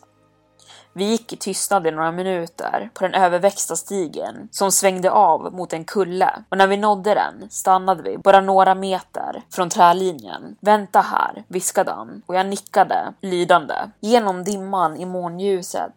Vi 0.97 1.05
gick 1.05 1.33
i 1.33 1.35
tystnad 1.35 1.87
i 1.87 1.91
några 1.91 2.11
minuter 2.11 2.89
på 2.93 3.03
den 3.03 3.13
överväxta 3.13 3.75
stigen 3.75 4.47
som 4.51 4.71
svängde 4.71 5.11
av 5.11 5.53
mot 5.53 5.73
en 5.73 5.85
kulle 5.85 6.43
och 6.49 6.57
när 6.57 6.67
vi 6.67 6.77
nådde 6.77 7.13
den 7.13 7.49
stannade 7.49 8.03
vi 8.03 8.17
bara 8.17 8.41
några 8.41 8.75
meter 8.75 9.43
från 9.49 9.69
trälinjen. 9.69 10.55
Vänta 10.59 11.01
här, 11.01 11.43
viskade 11.47 11.91
han 11.91 12.21
och 12.25 12.35
jag 12.35 12.45
nickade 12.45 13.13
lydande. 13.21 13.75
Genom 13.99 14.43
dimman 14.43 14.97
i 14.97 15.05
månljuset 15.05 15.93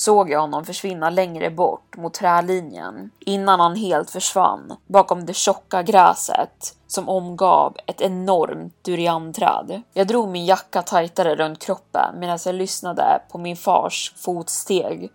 såg 0.00 0.30
jag 0.30 0.40
honom 0.40 0.64
försvinna 0.64 1.10
längre 1.10 1.50
bort 1.50 1.96
mot 1.96 2.14
trälinjen 2.14 3.10
innan 3.20 3.60
han 3.60 3.76
helt 3.76 4.10
försvann 4.10 4.76
bakom 4.86 5.26
det 5.26 5.34
tjocka 5.34 5.82
gräset 5.82 6.76
som 6.86 7.08
omgav 7.08 7.76
ett 7.86 8.00
enormt 8.00 8.84
durianträd. 8.84 9.82
Jag 9.92 10.06
drog 10.06 10.28
min 10.28 10.46
jacka 10.46 10.82
tajtare 10.82 11.34
runt 11.34 11.58
kroppen 11.58 12.14
medan 12.18 12.38
jag 12.44 12.54
lyssnade 12.54 13.22
på 13.30 13.38
min 13.38 13.56
fars 13.56 14.12
fotsteg 14.16 15.10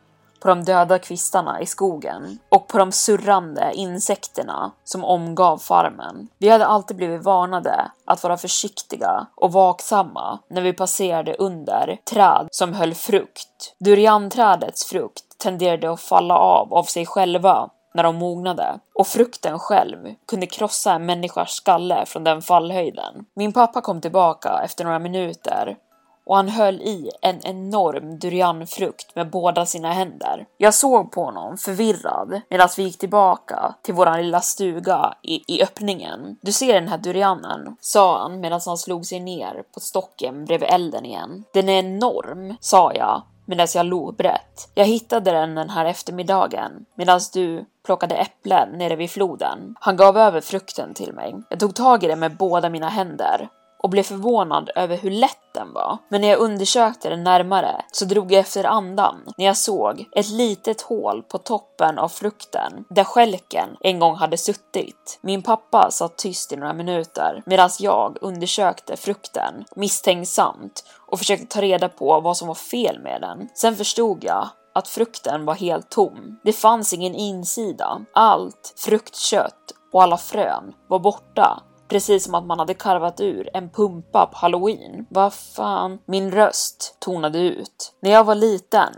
på 0.45 0.49
de 0.49 0.63
döda 0.63 0.99
kvistarna 0.99 1.61
i 1.61 1.65
skogen 1.65 2.39
och 2.49 2.67
på 2.67 2.77
de 2.77 2.91
surrande 2.91 3.71
insekterna 3.73 4.71
som 4.83 5.03
omgav 5.03 5.57
farmen. 5.57 6.27
Vi 6.37 6.49
hade 6.49 6.65
alltid 6.65 6.97
blivit 6.97 7.23
varnade 7.23 7.91
att 8.05 8.23
vara 8.23 8.37
försiktiga 8.37 9.27
och 9.35 9.51
vaksamma 9.51 10.39
när 10.49 10.61
vi 10.61 10.73
passerade 10.73 11.33
under 11.33 11.97
träd 12.11 12.47
som 12.51 12.73
höll 12.73 12.93
frukt. 12.93 13.75
Durianträdets 13.79 14.85
frukt 14.85 15.37
tenderade 15.37 15.91
att 15.91 16.01
falla 16.01 16.37
av 16.37 16.73
av 16.73 16.83
sig 16.83 17.05
själva 17.05 17.69
när 17.93 18.03
de 18.03 18.15
mognade 18.15 18.79
och 18.95 19.07
frukten 19.07 19.59
själv 19.59 19.97
kunde 20.27 20.45
krossa 20.45 20.93
en 20.93 21.05
människas 21.05 21.51
skalle 21.51 22.05
från 22.05 22.23
den 22.23 22.41
fallhöjden. 22.41 23.25
Min 23.35 23.53
pappa 23.53 23.81
kom 23.81 24.01
tillbaka 24.01 24.61
efter 24.63 24.83
några 24.83 24.99
minuter 24.99 25.77
och 26.25 26.36
han 26.36 26.50
höll 26.50 26.82
i 26.82 27.12
en 27.22 27.39
enorm 27.46 28.20
durianfrukt 28.20 29.15
med 29.15 29.29
båda 29.29 29.65
sina 29.65 29.94
händer. 29.94 30.46
Jag 30.58 30.74
såg 30.74 31.12
på 31.12 31.24
honom 31.24 31.58
förvirrad 31.58 32.41
medan 32.50 32.70
vi 32.77 32.84
gick 32.84 32.98
tillbaka 32.98 33.75
till 33.82 33.94
våran 33.94 34.22
lilla 34.22 34.41
stuga 34.41 35.13
i, 35.22 35.55
i 35.55 35.63
öppningen. 35.63 36.38
Du 36.41 36.51
ser 36.51 36.74
den 36.74 36.88
här 36.88 36.98
durianen, 36.98 37.77
sa 37.79 38.22
han 38.22 38.39
medan 38.39 38.62
han 38.65 38.77
slog 38.77 39.05
sig 39.05 39.20
ner 39.20 39.63
på 39.74 39.79
stocken 39.79 40.46
bredvid 40.46 40.70
elden 40.70 41.05
igen. 41.05 41.44
Den 41.53 41.70
är 41.70 41.79
enorm, 41.79 42.55
sa 42.60 42.94
jag 42.94 43.22
medan 43.46 43.67
jag 43.75 43.86
log 43.86 44.15
brett. 44.15 44.70
Jag 44.74 44.86
hittade 44.86 45.32
den 45.32 45.55
den 45.55 45.70
här 45.70 45.86
eftermiddagen 45.86 46.86
medan 46.96 47.20
du 47.34 47.65
plockade 47.86 48.15
äpplen 48.15 48.70
nere 48.70 48.96
vid 48.96 49.10
floden. 49.10 49.75
Han 49.79 49.98
gav 49.98 50.17
över 50.17 50.41
frukten 50.41 50.94
till 50.94 51.13
mig. 51.13 51.36
Jag 51.50 51.60
tog 51.60 51.75
tag 51.75 52.03
i 52.03 52.08
den 52.08 52.20
med 52.20 52.38
båda 52.38 52.70
mina 52.70 52.89
händer 52.89 53.50
och 53.85 53.89
blev 53.89 54.03
förvånad 54.03 54.69
över 54.75 54.97
hur 54.97 55.11
lätt 55.11 55.53
den 55.53 55.73
var. 55.73 55.97
Men 56.09 56.21
när 56.21 56.27
jag 56.27 56.39
undersökte 56.39 57.09
den 57.09 57.23
närmare 57.23 57.81
så 57.91 58.05
drog 58.05 58.31
jag 58.31 58.39
efter 58.39 58.63
andan 58.63 59.15
när 59.37 59.45
jag 59.45 59.57
såg 59.57 60.05
ett 60.11 60.29
litet 60.29 60.81
hål 60.81 61.23
på 61.23 61.37
toppen 61.37 61.99
av 61.99 62.09
frukten 62.09 62.85
där 62.89 63.03
skälken 63.03 63.69
en 63.79 63.99
gång 63.99 64.15
hade 64.15 64.37
suttit. 64.37 65.19
Min 65.21 65.41
pappa 65.41 65.91
satt 65.91 66.17
tyst 66.17 66.53
i 66.53 66.55
några 66.55 66.73
minuter 66.73 67.43
medan 67.45 67.69
jag 67.79 68.17
undersökte 68.21 68.97
frukten 68.97 69.65
misstänksamt 69.75 70.83
och 71.07 71.19
försökte 71.19 71.45
ta 71.45 71.61
reda 71.61 71.89
på 71.89 72.19
vad 72.19 72.37
som 72.37 72.47
var 72.47 72.55
fel 72.55 72.99
med 72.99 73.21
den. 73.21 73.49
Sen 73.53 73.75
förstod 73.75 74.23
jag 74.23 74.49
att 74.75 74.87
frukten 74.87 75.45
var 75.45 75.55
helt 75.55 75.89
tom. 75.89 76.39
Det 76.43 76.53
fanns 76.53 76.93
ingen 76.93 77.15
insida. 77.15 78.01
Allt 78.13 78.73
fruktkött 78.77 79.74
och 79.93 80.03
alla 80.03 80.17
frön 80.17 80.74
var 80.87 81.00
borta 81.00 81.61
Precis 81.87 82.24
som 82.24 82.35
att 82.35 82.45
man 82.45 82.59
hade 82.59 82.74
karvat 82.74 83.19
ur 83.19 83.50
en 83.53 83.69
pumpa 83.69 84.25
på 84.25 84.37
halloween. 84.37 85.05
Vad 85.09 85.33
fan? 85.33 86.00
Min 86.05 86.31
röst 86.31 86.98
tonade 87.00 87.39
ut. 87.39 87.93
När 88.01 88.11
jag 88.11 88.24
var 88.24 88.35
liten 88.35 88.93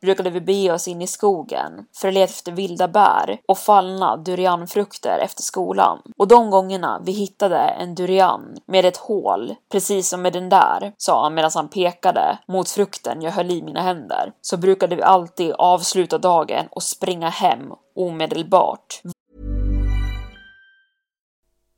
brukade 0.00 0.30
vi 0.30 0.40
bege 0.40 0.72
oss 0.72 0.88
in 0.88 1.02
i 1.02 1.06
skogen 1.06 1.72
för 1.96 2.08
att 2.08 2.14
leta 2.14 2.30
efter 2.30 2.52
vilda 2.52 2.88
bär 2.88 3.38
och 3.48 3.58
fallna 3.58 4.16
durianfrukter 4.16 5.18
efter 5.18 5.42
skolan. 5.42 5.98
Och 6.16 6.28
de 6.28 6.50
gångerna 6.50 7.02
vi 7.04 7.12
hittade 7.12 7.58
en 7.58 7.94
durian 7.94 8.56
med 8.66 8.84
ett 8.84 8.96
hål, 8.96 9.54
precis 9.72 10.08
som 10.08 10.22
med 10.22 10.32
den 10.32 10.48
där, 10.48 10.92
sa 10.96 11.22
han 11.22 11.34
medan 11.34 11.50
han 11.54 11.68
pekade 11.68 12.38
mot 12.48 12.68
frukten 12.68 13.22
jag 13.22 13.32
höll 13.32 13.50
i 13.50 13.62
mina 13.62 13.82
händer, 13.82 14.32
så 14.40 14.56
brukade 14.56 14.96
vi 14.96 15.02
alltid 15.02 15.52
avsluta 15.52 16.18
dagen 16.18 16.66
och 16.70 16.82
springa 16.82 17.28
hem 17.28 17.72
omedelbart. 17.96 19.02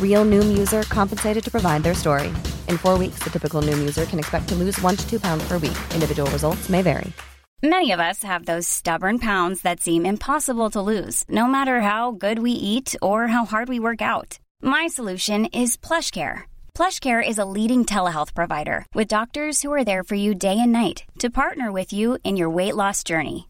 Real 0.00 0.26
Noom 0.26 0.58
user 0.58 0.82
compensated 0.82 1.42
to 1.44 1.50
provide 1.50 1.82
their 1.82 1.94
story. 1.94 2.28
In 2.68 2.76
four 2.76 2.98
weeks, 2.98 3.20
the 3.20 3.30
typical 3.30 3.62
Noom 3.62 3.78
user 3.78 4.04
can 4.04 4.18
expect 4.18 4.48
to 4.48 4.54
lose 4.54 4.78
one 4.82 4.96
to 4.96 5.08
two 5.08 5.18
pounds 5.18 5.42
per 5.48 5.56
week. 5.56 5.78
Individual 5.94 6.30
results 6.30 6.68
may 6.68 6.82
vary. 6.82 7.14
Many 7.62 7.92
of 7.92 8.00
us 8.00 8.22
have 8.22 8.46
those 8.46 8.66
stubborn 8.66 9.18
pounds 9.18 9.60
that 9.62 9.80
seem 9.80 10.06
impossible 10.06 10.70
to 10.70 10.80
lose, 10.80 11.24
no 11.28 11.46
matter 11.46 11.82
how 11.82 12.12
good 12.12 12.38
we 12.38 12.52
eat 12.52 12.94
or 13.02 13.26
how 13.28 13.44
hard 13.44 13.68
we 13.68 13.78
work 13.78 14.00
out. 14.00 14.38
My 14.62 14.86
solution 14.86 15.44
is 15.52 15.76
PlushCare. 15.76 16.44
PlushCare 16.74 17.26
is 17.26 17.36
a 17.36 17.44
leading 17.44 17.84
telehealth 17.84 18.34
provider 18.34 18.86
with 18.94 19.08
doctors 19.08 19.60
who 19.60 19.70
are 19.74 19.84
there 19.84 20.04
for 20.04 20.14
you 20.14 20.34
day 20.34 20.58
and 20.58 20.72
night 20.72 21.04
to 21.18 21.28
partner 21.28 21.70
with 21.70 21.92
you 21.92 22.16
in 22.24 22.38
your 22.38 22.48
weight 22.48 22.76
loss 22.76 23.04
journey. 23.04 23.49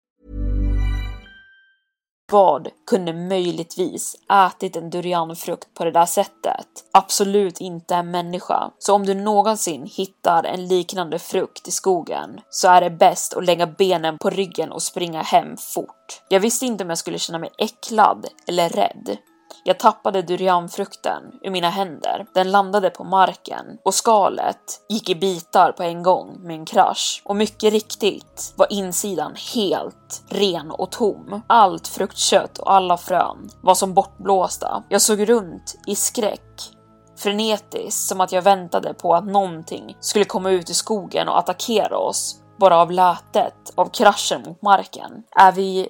Vad 2.31 2.67
kunde 2.89 3.13
möjligtvis 3.13 4.15
ätit 4.47 4.75
en 4.75 4.89
durianfrukt 4.89 5.73
på 5.73 5.85
det 5.85 5.91
där 5.91 6.05
sättet? 6.05 6.67
Absolut 6.91 7.61
inte 7.61 7.95
en 7.95 8.11
människa. 8.11 8.71
Så 8.79 8.95
om 8.95 9.05
du 9.05 9.13
någonsin 9.13 9.85
hittar 9.85 10.43
en 10.43 10.67
liknande 10.67 11.19
frukt 11.19 11.67
i 11.67 11.71
skogen 11.71 12.29
så 12.49 12.67
är 12.69 12.81
det 12.81 12.89
bäst 12.89 13.33
att 13.33 13.45
lägga 13.45 13.67
benen 13.67 14.17
på 14.17 14.29
ryggen 14.29 14.71
och 14.71 14.81
springa 14.81 15.21
hem 15.21 15.57
fort. 15.57 16.21
Jag 16.29 16.39
visste 16.39 16.65
inte 16.65 16.83
om 16.83 16.89
jag 16.89 16.97
skulle 16.97 17.19
känna 17.19 17.39
mig 17.39 17.49
äcklad 17.57 18.27
eller 18.47 18.69
rädd. 18.69 19.17
Jag 19.63 19.79
tappade 19.79 20.21
durianfrukten 20.21 21.23
ur 21.41 21.51
mina 21.51 21.69
händer. 21.69 22.25
Den 22.33 22.51
landade 22.51 22.89
på 22.89 23.03
marken 23.03 23.65
och 23.85 23.93
skalet 23.93 24.85
gick 24.89 25.09
i 25.09 25.15
bitar 25.15 25.71
på 25.71 25.83
en 25.83 26.03
gång 26.03 26.37
med 26.39 26.55
en 26.55 26.65
krasch. 26.65 27.21
Och 27.25 27.35
mycket 27.35 27.73
riktigt 27.73 28.53
var 28.55 28.67
insidan 28.69 29.35
helt 29.53 30.23
ren 30.29 30.71
och 30.71 30.91
tom. 30.91 31.41
Allt 31.47 31.87
fruktkött 31.87 32.57
och 32.57 32.73
alla 32.73 32.97
frön 32.97 33.49
var 33.61 33.75
som 33.75 33.93
bortblåsta. 33.93 34.83
Jag 34.89 35.01
såg 35.01 35.29
runt 35.29 35.75
i 35.87 35.95
skräck 35.95 36.71
frenetiskt 37.17 38.07
som 38.07 38.21
att 38.21 38.31
jag 38.31 38.41
väntade 38.41 38.93
på 38.93 39.15
att 39.15 39.25
någonting 39.25 39.97
skulle 39.99 40.25
komma 40.25 40.51
ut 40.51 40.69
i 40.69 40.73
skogen 40.73 41.27
och 41.29 41.39
attackera 41.39 41.97
oss 41.97 42.41
bara 42.59 42.77
av 42.77 42.91
lätet 42.91 43.73
av 43.75 43.85
kraschen 43.85 44.41
mot 44.45 44.61
marken. 44.61 45.11
Är 45.35 45.51
vi 45.51 45.89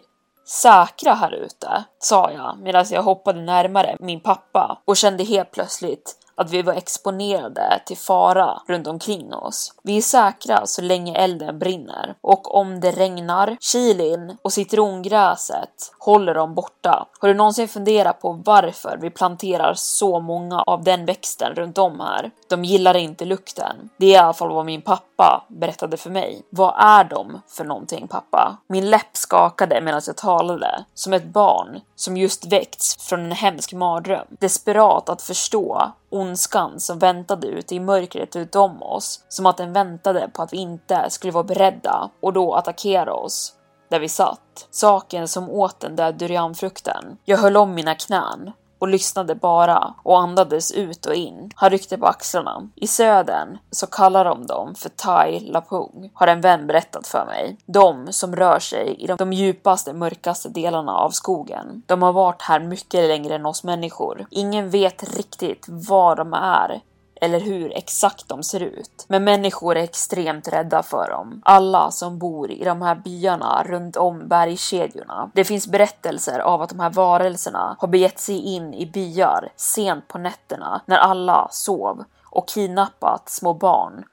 säkra 0.51 1.13
här 1.13 1.31
ute, 1.31 1.83
sa 1.99 2.31
jag 2.31 2.57
medan 2.59 2.85
jag 2.89 3.03
hoppade 3.03 3.41
närmare 3.41 3.97
min 3.99 4.19
pappa 4.19 4.81
och 4.85 4.97
kände 4.97 5.23
helt 5.23 5.51
plötsligt 5.51 6.15
att 6.35 6.51
vi 6.51 6.61
var 6.61 6.73
exponerade 6.73 7.81
till 7.85 7.97
fara 7.97 8.61
runt 8.67 8.87
omkring 8.87 9.33
oss. 9.33 9.73
Vi 9.83 9.97
är 9.97 10.01
säkra 10.01 10.65
så 10.65 10.81
länge 10.81 11.15
elden 11.15 11.59
brinner 11.59 12.15
och 12.21 12.55
om 12.55 12.79
det 12.79 12.91
regnar, 12.91 13.57
chilin 13.59 14.37
och 14.41 14.53
citrongräset 14.53 15.93
håller 15.99 16.33
dem 16.33 16.55
borta. 16.55 17.07
Har 17.19 17.27
du 17.27 17.33
någonsin 17.33 17.67
funderat 17.67 18.21
på 18.21 18.41
varför 18.45 18.97
vi 19.01 19.09
planterar 19.09 19.73
så 19.73 20.19
många 20.19 20.61
av 20.61 20.83
den 20.83 21.05
växten 21.05 21.55
runt 21.55 21.77
om 21.77 21.99
här? 21.99 22.31
De 22.49 22.65
gillar 22.65 22.97
inte 22.97 23.25
lukten. 23.25 23.89
Det 23.97 24.05
är 24.05 24.11
i 24.11 24.17
alla 24.17 24.33
fall 24.33 24.53
vad 24.53 24.65
min 24.65 24.81
pappa 24.81 25.45
berättade 25.47 25.97
för 25.97 26.09
mig. 26.09 26.41
Vad 26.49 26.73
är 26.77 27.03
de 27.03 27.41
för 27.47 27.65
någonting 27.65 28.07
pappa? 28.07 28.57
Min 28.67 28.89
läpp 28.89 29.17
skakade 29.17 29.81
medan 29.81 30.01
jag 30.07 30.17
talade, 30.17 30.85
som 30.93 31.13
ett 31.13 31.25
barn 31.25 31.81
som 31.95 32.17
just 32.17 32.45
väckts 32.45 32.97
från 33.09 33.19
en 33.19 33.31
hemsk 33.31 33.73
mardröm. 33.73 34.27
Desperat 34.29 35.09
att 35.09 35.21
förstå 35.21 35.91
ondskan 36.11 36.79
som 36.79 36.99
väntade 36.99 37.47
ute 37.47 37.75
i 37.75 37.79
mörkret 37.79 38.35
utom 38.35 38.83
oss, 38.83 39.25
som 39.29 39.45
att 39.45 39.57
den 39.57 39.73
väntade 39.73 40.29
på 40.33 40.41
att 40.41 40.53
vi 40.53 40.57
inte 40.57 41.09
skulle 41.09 41.33
vara 41.33 41.43
beredda 41.43 42.09
och 42.21 42.33
då 42.33 42.53
attackera 42.53 43.13
oss 43.13 43.53
där 43.89 43.99
vi 43.99 44.09
satt. 44.09 44.67
Saken 44.71 45.27
som 45.27 45.49
åt 45.49 45.79
den 45.79 45.95
där 45.95 46.11
durianfrukten. 46.11 47.17
Jag 47.25 47.37
höll 47.37 47.57
om 47.57 47.75
mina 47.75 47.95
knän 47.95 48.51
och 48.81 48.87
lyssnade 48.87 49.35
bara 49.35 49.93
och 50.03 50.19
andades 50.19 50.71
ut 50.71 51.05
och 51.05 51.15
in. 51.15 51.51
Han 51.55 51.69
ryckte 51.69 51.97
på 51.97 52.05
axlarna. 52.05 52.69
I 52.75 52.87
södern 52.87 53.57
så 53.71 53.87
kallar 53.87 54.25
de 54.25 54.45
dem 54.45 54.75
för 54.75 54.89
Thai 54.89 55.39
Lapung, 55.39 56.09
har 56.13 56.27
en 56.27 56.41
vän 56.41 56.67
berättat 56.67 57.07
för 57.07 57.25
mig. 57.25 57.57
De 57.65 58.07
som 58.13 58.35
rör 58.35 58.59
sig 58.59 58.95
i 58.99 59.07
de, 59.07 59.17
de 59.17 59.33
djupaste, 59.33 59.93
mörkaste 59.93 60.49
delarna 60.49 60.91
av 60.91 61.09
skogen. 61.09 61.83
De 61.85 62.01
har 62.01 62.13
varit 62.13 62.41
här 62.41 62.59
mycket 62.59 63.07
längre 63.07 63.35
än 63.35 63.45
oss 63.45 63.63
människor. 63.63 64.25
Ingen 64.29 64.69
vet 64.69 65.17
riktigt 65.17 65.65
var 65.67 66.15
de 66.15 66.33
är 66.33 66.81
eller 67.21 67.39
hur 67.39 67.77
exakt 67.77 68.27
de 68.29 68.43
ser 68.43 68.59
ut. 68.59 69.05
Men 69.07 69.23
människor 69.23 69.77
är 69.77 69.83
extremt 69.83 70.47
rädda 70.47 70.83
för 70.83 71.09
dem. 71.09 71.41
Alla 71.45 71.91
som 71.91 72.19
bor 72.19 72.51
i 72.51 72.63
de 72.63 72.81
här 72.81 72.95
byarna 72.95 73.63
runt 73.65 73.97
om 73.97 74.27
bergskedjorna. 74.27 75.31
Det 75.33 75.43
finns 75.43 75.67
berättelser 75.67 76.39
av 76.39 76.61
att 76.61 76.69
de 76.69 76.79
här 76.79 76.89
varelserna 76.89 77.75
har 77.79 77.87
begett 77.87 78.19
sig 78.19 78.39
in 78.39 78.73
i 78.73 78.85
byar 78.85 79.49
sent 79.55 80.07
på 80.07 80.17
nätterna 80.17 80.81
när 80.85 80.97
alla 80.97 81.47
sov 81.51 82.03
och 82.23 82.47
kidnappat 82.47 83.29
små 83.29 83.53
barn, 83.53 84.03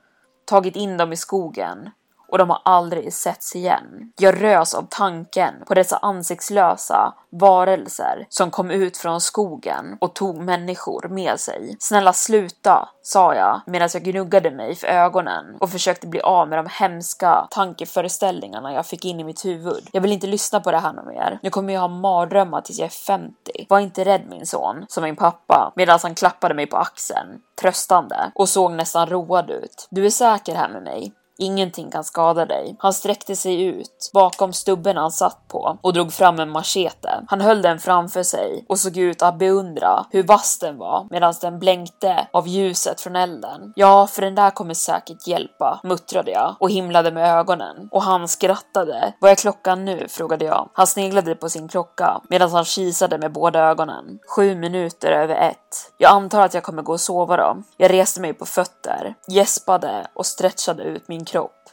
tagit 0.45 0.77
in 0.77 0.97
dem 0.97 1.13
i 1.13 1.17
skogen 1.17 1.91
och 2.29 2.39
de 2.39 2.51
har 2.51 2.61
aldrig 2.65 3.13
setts 3.13 3.57
igen. 3.57 4.13
Jag 4.19 4.43
rös 4.43 4.75
av 4.75 4.87
tanken 4.91 5.55
på 5.67 5.75
dessa 5.75 5.97
ansiktslösa 5.97 7.15
varelser 7.31 8.27
som 8.29 8.51
kom 8.51 8.71
ut 8.71 8.97
från 8.97 9.21
skogen 9.21 9.97
och 10.01 10.15
tog 10.15 10.39
människor 10.39 11.09
med 11.09 11.41
sig. 11.41 11.77
Snälla 11.81 12.13
sluta, 12.13 12.89
sa 13.03 13.35
jag 13.35 13.61
medan 13.67 13.89
jag 13.93 14.03
gnuggade 14.03 14.51
mig 14.51 14.75
för 14.75 14.87
ögonen 14.87 15.57
och 15.61 15.71
försökte 15.71 16.07
bli 16.07 16.21
av 16.21 16.49
med 16.49 16.59
de 16.59 16.67
hemska 16.71 17.47
tankeföreställningarna 17.51 18.73
jag 18.73 18.87
fick 18.87 19.05
in 19.05 19.21
i 19.21 19.25
mitt 19.25 19.45
huvud. 19.45 19.89
Jag 19.93 20.01
vill 20.01 20.13
inte 20.13 20.27
lyssna 20.27 20.61
på 20.61 20.71
det 20.71 20.79
här 20.79 20.93
mer. 20.93 21.39
Nu 21.43 21.51
kommer 21.51 21.73
jag 21.75 21.81
ha 21.81 21.89
mardrömmar 21.89 22.61
tills 22.61 22.79
jag 22.79 22.87
är 22.87 22.91
50. 22.91 23.35
Var 23.69 23.81
inte 23.81 24.05
rädd 24.05 24.23
min 24.29 24.47
son, 24.47 24.87
sa 24.89 25.01
min 25.01 25.17
pappa 25.17 25.73
medan 25.77 25.99
han 26.03 26.15
klappade 26.15 26.55
mig 26.55 26.67
på 26.67 26.77
axeln, 26.77 27.41
tröstande 27.61 28.33
och 28.35 28.49
såg 28.49 28.73
nästan 28.73 29.07
road 29.07 29.51
ut. 29.51 29.89
Du 29.91 30.07
är 30.07 30.11
säker 30.11 30.55
här 30.55 30.69
med 30.69 30.83
mig. 30.83 31.13
Ingenting 31.41 31.91
kan 31.91 32.05
skada 32.05 32.47
dig. 32.47 32.77
Han 32.79 32.93
sträckte 32.93 33.37
sig 33.37 33.63
ut 33.63 34.11
bakom 34.13 34.53
stubben 34.53 34.97
han 34.97 35.11
satt 35.11 35.49
på 35.49 35.79
och 35.83 35.93
drog 35.93 36.13
fram 36.13 36.41
en 36.41 36.51
machete. 36.51 37.25
Han 37.29 37.41
höll 37.41 37.63
den 37.63 37.79
framför 37.79 38.23
sig 38.23 38.65
och 38.69 38.79
såg 38.79 38.97
ut 38.97 39.23
att 39.23 39.39
beundra 39.39 40.07
hur 40.11 40.23
vass 40.23 40.59
den 40.59 40.79
var 40.79 41.07
medan 41.11 41.35
den 41.41 41.59
blänkte 41.59 42.27
av 42.33 42.49
ljuset 42.49 43.01
från 43.01 43.17
elden. 43.17 43.73
Ja, 43.77 44.07
för 44.07 44.23
den 44.23 44.35
där 44.35 44.51
kommer 44.51 44.75
säkert 44.75 45.27
hjälpa, 45.27 45.81
muttrade 45.83 46.31
jag 46.31 46.57
och 46.61 46.71
himlade 46.71 47.13
med 47.13 47.39
ögonen. 47.39 47.89
Och 47.91 48.03
han 48.03 48.29
skrattade. 48.29 49.13
Vad 49.21 49.31
är 49.31 49.35
klockan 49.35 49.85
nu? 49.85 50.07
frågade 50.09 50.45
jag. 50.45 50.69
Han 50.73 50.87
sneglade 50.87 51.35
på 51.35 51.49
sin 51.49 51.69
klocka 51.69 52.21
medan 52.29 52.51
han 52.51 52.65
kisade 52.65 53.19
med 53.19 53.33
båda 53.33 53.61
ögonen. 53.61 54.19
Sju 54.37 54.55
minuter 54.55 55.13
över 55.13 55.35
ett. 55.35 55.93
Jag 55.99 56.11
antar 56.11 56.43
att 56.43 56.55
jag 56.55 56.63
kommer 56.63 56.83
gå 56.83 56.93
och 56.93 57.01
sova 57.01 57.37
då. 57.37 57.63
Jag 57.77 57.93
reste 57.93 58.21
mig 58.21 58.35
på 58.35 58.47
fötter, 58.47 59.15
gäspade 59.29 60.07
och 60.15 60.27
stretchade 60.27 60.83
ut 60.83 61.09
min 61.09 61.25
kropp. 61.29 61.71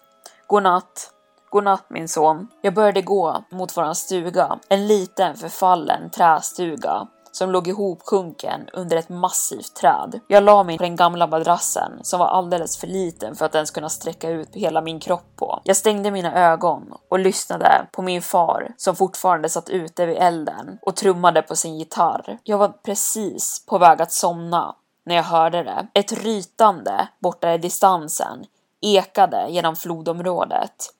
Godnatt. 0.48 1.12
Godnatt 1.50 1.86
min 1.90 2.08
son. 2.08 2.48
Jag 2.62 2.74
började 2.74 3.02
gå 3.02 3.44
mot 3.52 3.78
våran 3.78 3.96
stuga, 3.96 4.60
en 4.70 4.88
liten 4.88 5.36
förfallen 5.36 6.10
trästuga 6.10 7.08
som 7.36 7.52
låg 7.52 7.68
ihopsjunken 7.68 8.70
under 8.74 8.98
ett 8.98 9.10
massivt 9.10 9.76
träd. 9.76 10.20
Jag 10.28 10.44
la 10.44 10.64
mig 10.64 10.78
på 10.78 10.84
den 10.84 10.96
gamla 10.96 11.28
madrassen 11.28 11.92
som 12.02 12.20
var 12.20 12.28
alldeles 12.28 12.78
för 12.78 12.88
liten 12.88 13.36
för 13.36 13.46
att 13.46 13.56
ens 13.56 13.72
kunna 13.72 13.90
sträcka 13.90 14.30
ut 14.30 14.50
hela 14.54 14.82
min 14.82 15.00
kropp 15.00 15.36
på. 15.36 15.62
Jag 15.64 15.76
stängde 15.76 16.12
mina 16.12 16.52
ögon 16.52 16.94
och 17.10 17.20
lyssnade 17.20 17.88
på 17.92 18.02
min 18.02 18.22
far 18.22 18.74
som 18.78 18.96
fortfarande 18.96 19.50
satt 19.50 19.70
ute 19.70 20.06
vid 20.06 20.18
elden 20.18 20.78
och 20.82 20.96
trummade 20.96 21.42
på 21.42 21.56
sin 21.56 21.78
gitarr. 21.78 22.38
Jag 22.44 22.58
var 22.58 22.70
precis 22.70 23.66
på 23.66 23.78
väg 23.78 24.02
att 24.02 24.12
somna 24.12 24.76
när 25.06 25.16
jag 25.16 25.24
hörde 25.24 25.64
det. 25.64 25.88
Ett 25.94 26.24
rytande 26.24 27.08
borta 27.20 27.54
i 27.54 27.58
distansen 27.58 28.46
ekade 28.86 29.48
genom 29.50 29.76
flodområdet. 29.76 30.92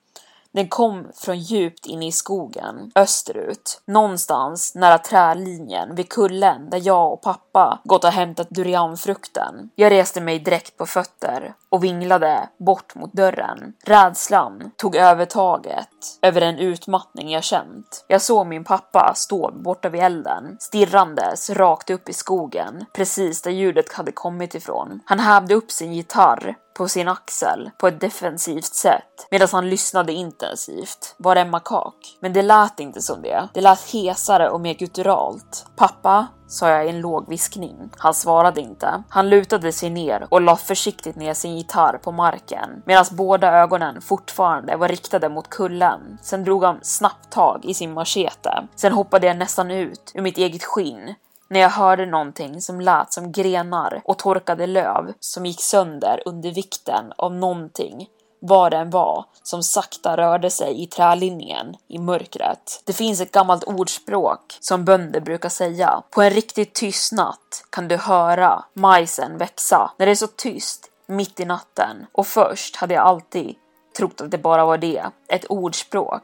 Den 0.56 0.68
kom 0.68 1.06
från 1.14 1.38
djupt 1.38 1.86
inne 1.86 2.06
i 2.06 2.12
skogen, 2.12 2.92
österut, 2.94 3.80
någonstans 3.84 4.74
nära 4.74 4.98
trälinjen 4.98 5.94
vid 5.94 6.08
kullen 6.08 6.70
där 6.70 6.80
jag 6.84 7.12
och 7.12 7.22
pappa 7.22 7.80
gått 7.84 8.04
och 8.04 8.10
hämtat 8.10 8.50
durianfrukten. 8.50 9.70
Jag 9.74 9.92
reste 9.92 10.20
mig 10.20 10.38
direkt 10.38 10.76
på 10.76 10.86
fötter 10.86 11.54
och 11.76 11.84
vinglade 11.84 12.48
bort 12.58 12.94
mot 12.94 13.12
dörren. 13.12 13.72
Rädslan 13.84 14.70
tog 14.76 14.96
övertaget 14.96 15.88
över 16.22 16.40
den 16.40 16.58
utmattning 16.58 17.30
jag 17.30 17.44
känt. 17.44 18.04
Jag 18.08 18.22
såg 18.22 18.46
min 18.46 18.64
pappa 18.64 19.12
stå 19.16 19.50
borta 19.52 19.88
vid 19.88 20.00
elden, 20.00 20.56
stirrandes 20.60 21.50
rakt 21.50 21.90
upp 21.90 22.08
i 22.08 22.12
skogen, 22.12 22.84
precis 22.92 23.42
där 23.42 23.50
ljudet 23.50 23.92
hade 23.92 24.12
kommit 24.12 24.54
ifrån. 24.54 25.00
Han 25.04 25.18
hävde 25.18 25.54
upp 25.54 25.70
sin 25.70 25.92
gitarr 25.92 26.56
på 26.76 26.88
sin 26.88 27.08
axel 27.08 27.70
på 27.78 27.88
ett 27.88 28.00
defensivt 28.00 28.74
sätt 28.74 29.26
medan 29.30 29.48
han 29.52 29.70
lyssnade 29.70 30.12
intensivt. 30.12 31.14
Var 31.18 31.34
det 31.34 31.40
en 31.40 31.50
makak? 31.50 32.16
Men 32.20 32.32
det 32.32 32.42
lät 32.42 32.80
inte 32.80 33.02
som 33.02 33.22
det. 33.22 33.48
Det 33.54 33.60
lät 33.60 33.90
hesare 33.92 34.50
och 34.50 34.60
mer 34.60 34.74
gutturalt. 34.74 35.66
Pappa? 35.76 36.26
Sa 36.48 36.68
jag 36.68 36.86
i 36.86 36.88
en 36.88 37.00
låg 37.00 37.28
viskning. 37.28 37.90
Han 37.98 38.14
svarade 38.14 38.60
inte. 38.60 39.02
Han 39.08 39.28
lutade 39.28 39.72
sig 39.72 39.90
ner 39.90 40.26
och 40.30 40.40
la 40.40 40.56
försiktigt 40.56 41.16
ner 41.16 41.34
sin 41.34 41.56
gitarr 41.56 41.98
på 41.98 42.12
marken 42.12 42.82
medan 42.86 43.04
båda 43.12 43.52
ögonen 43.52 44.00
fortfarande 44.00 44.76
var 44.76 44.88
riktade 44.88 45.28
mot 45.28 45.50
kullen. 45.50 46.18
Sen 46.22 46.44
drog 46.44 46.64
han 46.64 46.78
snabbt 46.82 47.30
tag 47.30 47.64
i 47.64 47.74
sin 47.74 47.92
machete. 47.92 48.68
Sen 48.74 48.92
hoppade 48.92 49.26
jag 49.26 49.36
nästan 49.36 49.70
ut 49.70 50.12
ur 50.14 50.22
mitt 50.22 50.38
eget 50.38 50.64
skinn 50.64 51.14
när 51.48 51.60
jag 51.60 51.70
hörde 51.70 52.06
någonting 52.06 52.60
som 52.60 52.80
lät 52.80 53.12
som 53.12 53.32
grenar 53.32 54.00
och 54.04 54.18
torkade 54.18 54.66
löv 54.66 55.12
som 55.20 55.46
gick 55.46 55.60
sönder 55.60 56.22
under 56.26 56.50
vikten 56.50 57.12
av 57.16 57.34
någonting 57.34 58.08
vad 58.40 58.72
det 58.72 58.76
än 58.76 58.90
var 58.90 59.24
som 59.42 59.62
sakta 59.62 60.16
rörde 60.16 60.50
sig 60.50 60.82
i 60.82 60.86
trälinjen 60.86 61.76
i 61.88 61.98
mörkret. 61.98 62.82
Det 62.84 62.92
finns 62.92 63.20
ett 63.20 63.32
gammalt 63.32 63.64
ordspråk 63.64 64.58
som 64.60 64.84
bönder 64.84 65.20
brukar 65.20 65.48
säga. 65.48 66.02
På 66.10 66.22
en 66.22 66.30
riktigt 66.30 66.74
tyst 66.74 67.12
natt 67.12 67.64
kan 67.70 67.88
du 67.88 67.96
höra 67.96 68.64
majsen 68.72 69.38
växa. 69.38 69.90
När 69.98 70.06
det 70.06 70.12
är 70.12 70.16
så 70.16 70.26
tyst 70.26 70.90
mitt 71.06 71.40
i 71.40 71.44
natten. 71.44 72.06
Och 72.12 72.26
först 72.26 72.76
hade 72.76 72.94
jag 72.94 73.04
alltid 73.04 73.54
trott 73.96 74.20
att 74.20 74.30
det 74.30 74.38
bara 74.38 74.64
var 74.64 74.78
det, 74.78 75.04
ett 75.28 75.44
ordspråk. 75.44 76.22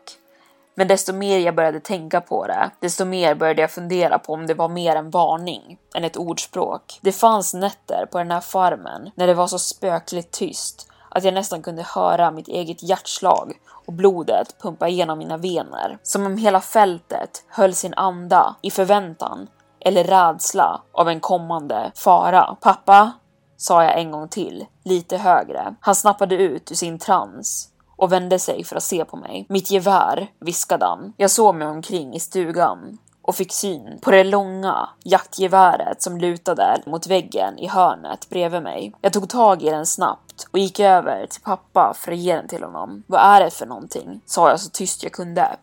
Men 0.74 0.88
desto 0.88 1.12
mer 1.12 1.38
jag 1.38 1.54
började 1.54 1.80
tänka 1.80 2.20
på 2.20 2.46
det, 2.46 2.70
desto 2.80 3.04
mer 3.04 3.34
började 3.34 3.60
jag 3.60 3.70
fundera 3.70 4.18
på 4.18 4.32
om 4.32 4.46
det 4.46 4.54
var 4.54 4.68
mer 4.68 4.96
en 4.96 5.10
varning 5.10 5.78
än 5.94 6.04
ett 6.04 6.16
ordspråk. 6.16 6.98
Det 7.02 7.12
fanns 7.12 7.54
nätter 7.54 8.06
på 8.06 8.18
den 8.18 8.30
här 8.30 8.40
farmen 8.40 9.10
när 9.14 9.26
det 9.26 9.34
var 9.34 9.46
så 9.46 9.58
spökligt 9.58 10.30
tyst 10.30 10.91
att 11.14 11.24
jag 11.24 11.34
nästan 11.34 11.62
kunde 11.62 11.82
höra 11.82 12.30
mitt 12.30 12.48
eget 12.48 12.82
hjärtslag 12.82 13.52
och 13.86 13.92
blodet 13.92 14.62
pumpa 14.62 14.88
igenom 14.88 15.18
mina 15.18 15.36
vener. 15.36 15.98
Som 16.02 16.26
om 16.26 16.36
hela 16.36 16.60
fältet 16.60 17.44
höll 17.48 17.74
sin 17.74 17.94
anda 17.94 18.56
i 18.62 18.70
förväntan 18.70 19.48
eller 19.80 20.04
rädsla 20.04 20.82
av 20.92 21.08
en 21.08 21.20
kommande 21.20 21.92
fara. 21.94 22.56
Pappa, 22.60 23.12
sa 23.56 23.84
jag 23.84 23.98
en 23.98 24.10
gång 24.10 24.28
till, 24.28 24.66
lite 24.84 25.16
högre. 25.16 25.74
Han 25.80 25.94
snappade 25.94 26.34
ut 26.34 26.70
ur 26.70 26.76
sin 26.76 26.98
trans 26.98 27.68
och 27.96 28.12
vände 28.12 28.38
sig 28.38 28.64
för 28.64 28.76
att 28.76 28.82
se 28.82 29.04
på 29.04 29.16
mig. 29.16 29.46
Mitt 29.48 29.70
gevär, 29.70 30.30
viskade 30.40 30.84
han. 30.84 31.12
Jag 31.16 31.30
såg 31.30 31.54
mig 31.54 31.68
omkring 31.68 32.14
i 32.14 32.20
stugan 32.20 32.98
och 33.22 33.34
fick 33.34 33.52
syn 33.52 33.98
på 34.02 34.10
det 34.10 34.24
långa 34.24 34.88
jaktgeväret 35.04 36.02
som 36.02 36.18
lutade 36.18 36.82
mot 36.86 37.06
väggen 37.06 37.58
i 37.58 37.66
hörnet 37.66 38.28
bredvid 38.28 38.62
mig. 38.62 38.92
Jag 39.00 39.12
tog 39.12 39.28
tag 39.28 39.62
i 39.62 39.70
den 39.70 39.86
snabbt 39.86 40.46
och 40.50 40.58
gick 40.58 40.80
över 40.80 41.26
till 41.26 41.42
pappa 41.42 41.94
för 41.96 42.12
att 42.12 42.18
ge 42.18 42.36
den 42.36 42.48
till 42.48 42.62
honom. 42.62 43.02
Vad 43.06 43.20
är 43.20 43.44
det 43.44 43.50
för 43.50 43.66
någonting? 43.66 44.20
sa 44.26 44.50
jag 44.50 44.60
så 44.60 44.70
tyst 44.70 45.02
jag 45.02 45.12
kunde. 45.12 45.56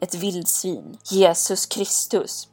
Ett 0.00 0.14
vildsvin. 0.14 0.98
Jesus 1.10 1.66
Kristus. 1.66 2.48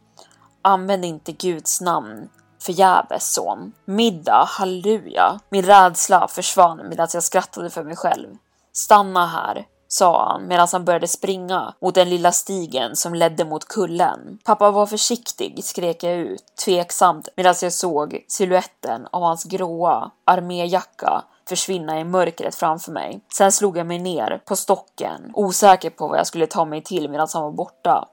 Använd 0.62 1.06
inte 1.06 1.32
Guds 1.32 1.82
namn 1.82 2.30
förgäves 2.62 3.34
son. 3.34 3.72
Middag, 3.86 4.44
halleluja. 4.48 5.40
Min 5.50 5.66
rädsla 5.66 6.28
försvann 6.28 6.90
medan 6.90 7.08
jag 7.14 7.24
skrattade 7.24 7.70
för 7.70 7.84
mig 7.84 7.96
själv. 7.96 8.28
Stanna 8.74 9.28
här, 9.28 9.66
sa 9.94 10.32
han 10.32 10.48
medan 10.48 10.68
han 10.72 10.86
började 10.86 11.08
springa 11.08 11.74
mot 11.82 11.96
den 11.96 12.10
lilla 12.10 12.32
stigen 12.32 12.96
som 12.96 13.14
ledde 13.14 13.46
mot 13.46 13.68
kullen. 13.68 14.40
Pappa 14.44 14.72
var 14.72 14.86
försiktig, 14.86 15.64
skrek 15.64 16.04
jag 16.04 16.14
ut 16.14 16.44
tveksamt 16.66 17.30
medan 17.36 17.56
jag 17.62 17.74
såg 17.74 18.26
siluetten 18.28 19.08
av 19.12 19.24
hans 19.24 19.44
gråa 19.44 20.12
arméjacka 20.26 21.24
försvinna 21.50 22.00
i 22.00 22.04
mörkret 22.04 22.56
framför 22.56 22.92
mig. 22.92 23.22
Sen 23.38 23.52
slog 23.52 23.78
jag 23.78 23.88
mig 23.88 24.00
ner 24.00 24.42
på 24.46 24.56
stocken, 24.56 25.32
osäker 25.34 25.90
på 25.90 26.08
vad 26.08 26.20
jag 26.20 26.28
skulle 26.28 26.48
ta 26.48 26.66
mig 26.66 26.82
till 26.84 27.10
medan 27.10 27.28
han 27.34 27.44
var 27.44 27.52
borta. 27.52 28.08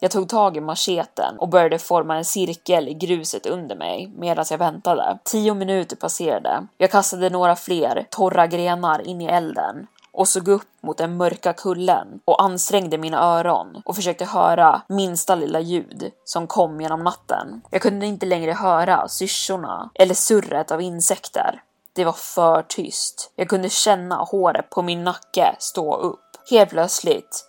Jag 0.00 0.10
tog 0.10 0.28
tag 0.28 0.56
i 0.56 0.60
macheten 0.60 1.38
och 1.38 1.48
började 1.48 1.78
forma 1.78 2.16
en 2.16 2.24
cirkel 2.24 2.88
i 2.88 2.94
gruset 2.94 3.46
under 3.46 3.76
mig 3.76 4.12
medan 4.16 4.44
jag 4.50 4.58
väntade. 4.58 5.18
Tio 5.24 5.54
minuter 5.54 5.96
passerade. 5.96 6.66
Jag 6.78 6.90
kastade 6.90 7.30
några 7.30 7.56
fler 7.56 8.06
torra 8.10 8.46
grenar 8.46 9.06
in 9.06 9.20
i 9.20 9.26
elden 9.26 9.86
och 10.14 10.28
såg 10.28 10.48
upp 10.48 10.68
mot 10.82 10.98
den 10.98 11.16
mörka 11.16 11.52
kullen 11.52 12.20
och 12.24 12.42
ansträngde 12.42 12.98
mina 12.98 13.18
öron 13.22 13.82
och 13.84 13.96
försökte 13.96 14.24
höra 14.24 14.82
minsta 14.88 15.34
lilla 15.34 15.60
ljud 15.60 16.10
som 16.24 16.46
kom 16.46 16.80
genom 16.80 17.04
natten. 17.04 17.62
Jag 17.70 17.82
kunde 17.82 18.06
inte 18.06 18.26
längre 18.26 18.52
höra 18.52 19.08
syrsorna 19.08 19.90
eller 19.94 20.14
surret 20.14 20.70
av 20.70 20.80
insekter. 20.80 21.62
Det 21.92 22.04
var 22.04 22.12
för 22.12 22.62
tyst. 22.62 23.32
Jag 23.36 23.48
kunde 23.48 23.68
känna 23.68 24.16
håret 24.16 24.70
på 24.70 24.82
min 24.82 25.04
nacke 25.04 25.56
stå 25.58 25.96
upp. 25.96 26.20
Helt 26.50 26.70
plötsligt 26.70 27.44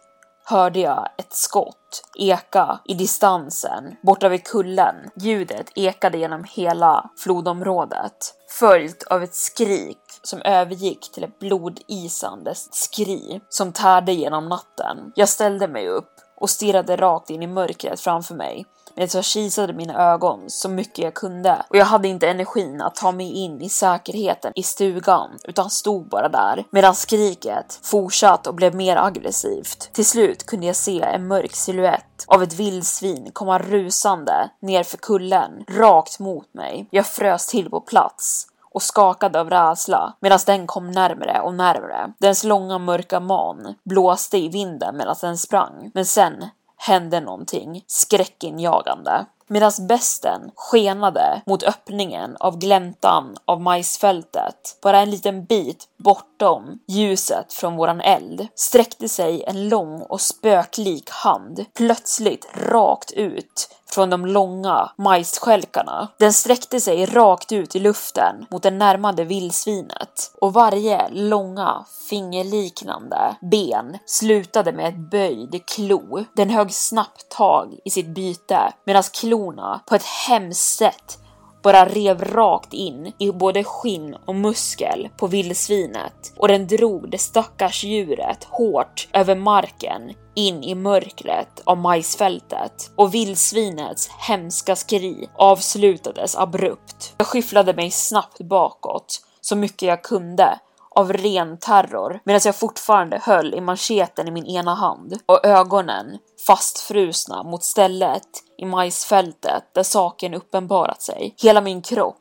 hörde 0.45 0.80
jag 0.80 1.10
ett 1.17 1.34
skott 1.34 2.04
eka 2.15 2.80
i 2.86 2.93
distansen 2.93 3.95
borta 4.04 4.30
vid 4.30 4.43
kullen. 4.43 4.95
Ljudet 5.15 5.71
ekade 5.75 6.17
genom 6.17 6.43
hela 6.43 7.10
flodområdet, 7.17 8.34
följt 8.60 9.04
av 9.04 9.23
ett 9.23 9.36
skrik 9.36 10.05
som 10.28 10.42
övergick 10.42 11.12
till 11.12 11.24
ett 11.24 11.40
blodisande 11.40 12.54
skri 12.56 13.42
som 13.50 13.72
tärde 13.72 14.14
genom 14.14 14.50
natten. 14.50 15.12
Jag 15.16 15.30
ställde 15.30 15.68
mig 15.68 15.88
upp 15.88 16.12
och 16.38 16.50
stirrade 16.50 16.96
rakt 16.96 17.30
in 17.30 17.44
i 17.44 17.48
mörkret 17.48 18.00
framför 18.00 18.36
mig 18.36 18.66
medan 18.96 19.10
jag 19.14 19.26
kisade 19.26 19.74
mina 19.74 20.14
ögon 20.14 20.44
så 20.48 20.70
mycket 20.70 21.04
jag 21.04 21.14
kunde 21.14 21.66
och 21.70 21.78
jag 21.78 21.86
hade 21.86 22.08
inte 22.08 22.28
energin 22.28 22.82
att 22.82 22.96
ta 22.96 23.12
mig 23.12 23.32
in 23.32 23.62
i 23.62 23.70
säkerheten 23.70 24.52
i 24.56 24.64
stugan 24.64 25.30
utan 25.44 25.70
stod 25.70 26.10
bara 26.10 26.30
där 26.30 26.64
medan 26.70 26.96
skriket 26.96 27.80
fortsatte 27.84 28.50
och 28.50 28.56
blev 28.56 28.76
mer 28.76 28.98
aggressivt. 28.98 29.90
Till 29.94 30.06
slut 30.06 30.46
kunde 30.46 30.66
jag 30.66 30.76
se 30.76 31.02
en 31.02 31.28
mörk 31.28 31.56
siluett 31.56 32.26
av 32.28 32.44
ett 32.44 32.54
vildsvin 32.54 33.32
komma 33.34 33.60
rusande 33.60 34.50
nerför 34.62 34.98
kullen 34.98 35.52
rakt 35.70 36.20
mot 36.20 36.54
mig. 36.54 36.88
Jag 36.92 37.06
frös 37.06 37.48
till 37.48 37.70
på 37.70 37.82
plats 37.82 38.48
och 38.76 38.84
skakade 38.84 39.40
av 39.40 39.50
rädsla 39.50 40.14
medan 40.20 40.40
den 40.46 40.68
kom 40.68 40.92
närmre 40.92 41.42
och 41.42 41.54
närmre. 41.54 42.14
Dens 42.20 42.44
långa 42.44 42.78
mörka 42.78 43.20
man 43.20 43.76
blåste 43.84 44.38
i 44.38 44.48
vinden 44.48 44.98
medan 44.98 45.16
den 45.22 45.38
sprang, 45.38 45.92
men 45.94 46.06
sen 46.06 46.46
hände 46.78 47.20
någonting 47.20 47.84
skräckinjagande. 47.88 49.26
Medan 49.48 49.72
besten 49.88 50.52
skenade 50.56 51.42
mot 51.46 51.64
öppningen 51.64 52.38
av 52.40 52.58
gläntan 52.58 53.36
av 53.46 53.62
majsfältet, 53.62 54.80
bara 54.82 55.00
en 55.00 55.10
liten 55.10 55.46
bit 55.46 55.88
bortom 55.98 56.80
ljuset 56.88 57.54
från 57.54 57.76
våran 57.76 58.02
eld, 58.02 58.48
sträckte 58.56 59.10
sig 59.10 59.44
en 59.44 59.70
lång 59.70 60.02
och 60.02 60.22
spöklik 60.22 61.10
hand 61.10 61.66
plötsligt 61.74 62.48
rakt 62.54 63.12
ut 63.12 63.70
från 63.89 64.10
de 64.10 64.26
långa 64.26 64.91
majsskälkarna. 64.98 66.08
Den 66.17 66.34
sträckte 66.34 66.82
sig 66.82 67.06
rakt 67.06 67.52
ut 67.52 67.76
i 67.76 67.80
luften 67.80 68.45
mot 68.52 68.63
det 68.63 68.71
närmande 68.71 69.24
vildsvinet 69.24 70.32
och 70.41 70.54
varje 70.54 71.10
långa 71.10 71.86
fingerliknande 72.10 73.36
ben 73.52 73.98
slutade 74.06 74.71
med 74.71 74.88
ett 74.88 75.12
böjd 75.12 75.65
klo. 75.65 76.26
Den 76.34 76.50
högg 76.50 76.74
snabbt 76.74 77.30
tag 77.30 77.76
i 77.86 77.89
sitt 77.89 78.08
byte 78.08 78.74
medan 78.86 79.04
klorna 79.04 79.82
på 79.86 79.95
ett 79.95 80.06
hemskt 80.28 80.78
sätt 80.78 81.19
bara 81.65 81.86
rev 81.86 82.23
rakt 82.23 82.73
in 82.73 83.13
i 83.19 83.32
både 83.32 83.63
skinn 83.63 84.15
och 84.25 84.36
muskel 84.36 85.10
på 85.17 85.28
vildsvinet 85.28 86.34
och 86.38 86.47
den 86.47 86.67
drog 86.67 87.10
det 87.10 87.17
stackars 87.17 87.84
djuret 87.84 88.43
hårt 88.43 89.08
över 89.13 89.36
marken 89.36 90.01
in 90.36 90.63
i 90.63 90.75
mörkret 90.75 91.62
av 91.63 91.78
majsfältet 91.78 92.91
och 92.95 93.13
vildsvinets 93.13 94.10
hemska 94.28 94.75
skri 94.75 95.30
avslutades 95.36 96.36
abrupt. 96.36 97.13
Jag 97.17 97.28
skyfflade 97.28 97.73
mig 97.73 97.91
snabbt 97.91 98.41
bakåt 98.41 99.21
så 99.41 99.56
mycket 99.56 99.82
jag 99.82 100.04
kunde 100.04 100.60
av 100.95 101.13
ren 101.13 101.58
terror 101.58 102.19
medan 102.23 102.41
jag 102.45 102.56
fortfarande 102.56 103.19
höll 103.23 103.54
i 103.54 103.62
mancheten 103.62 104.28
i 104.28 104.32
min 104.32 104.45
ena 104.45 104.75
hand 104.75 105.17
och 105.25 105.45
ögonen 105.45 106.17
fastfrusna 106.47 107.43
mot 107.43 107.63
stället 107.63 108.28
i 108.58 108.65
majsfältet 108.65 109.63
där 109.74 109.84
saken 109.84 110.34
uppenbarat 110.34 111.02
sig. 111.02 111.36
Hela 111.38 111.62
min 111.62 111.82
kropp 111.82 112.18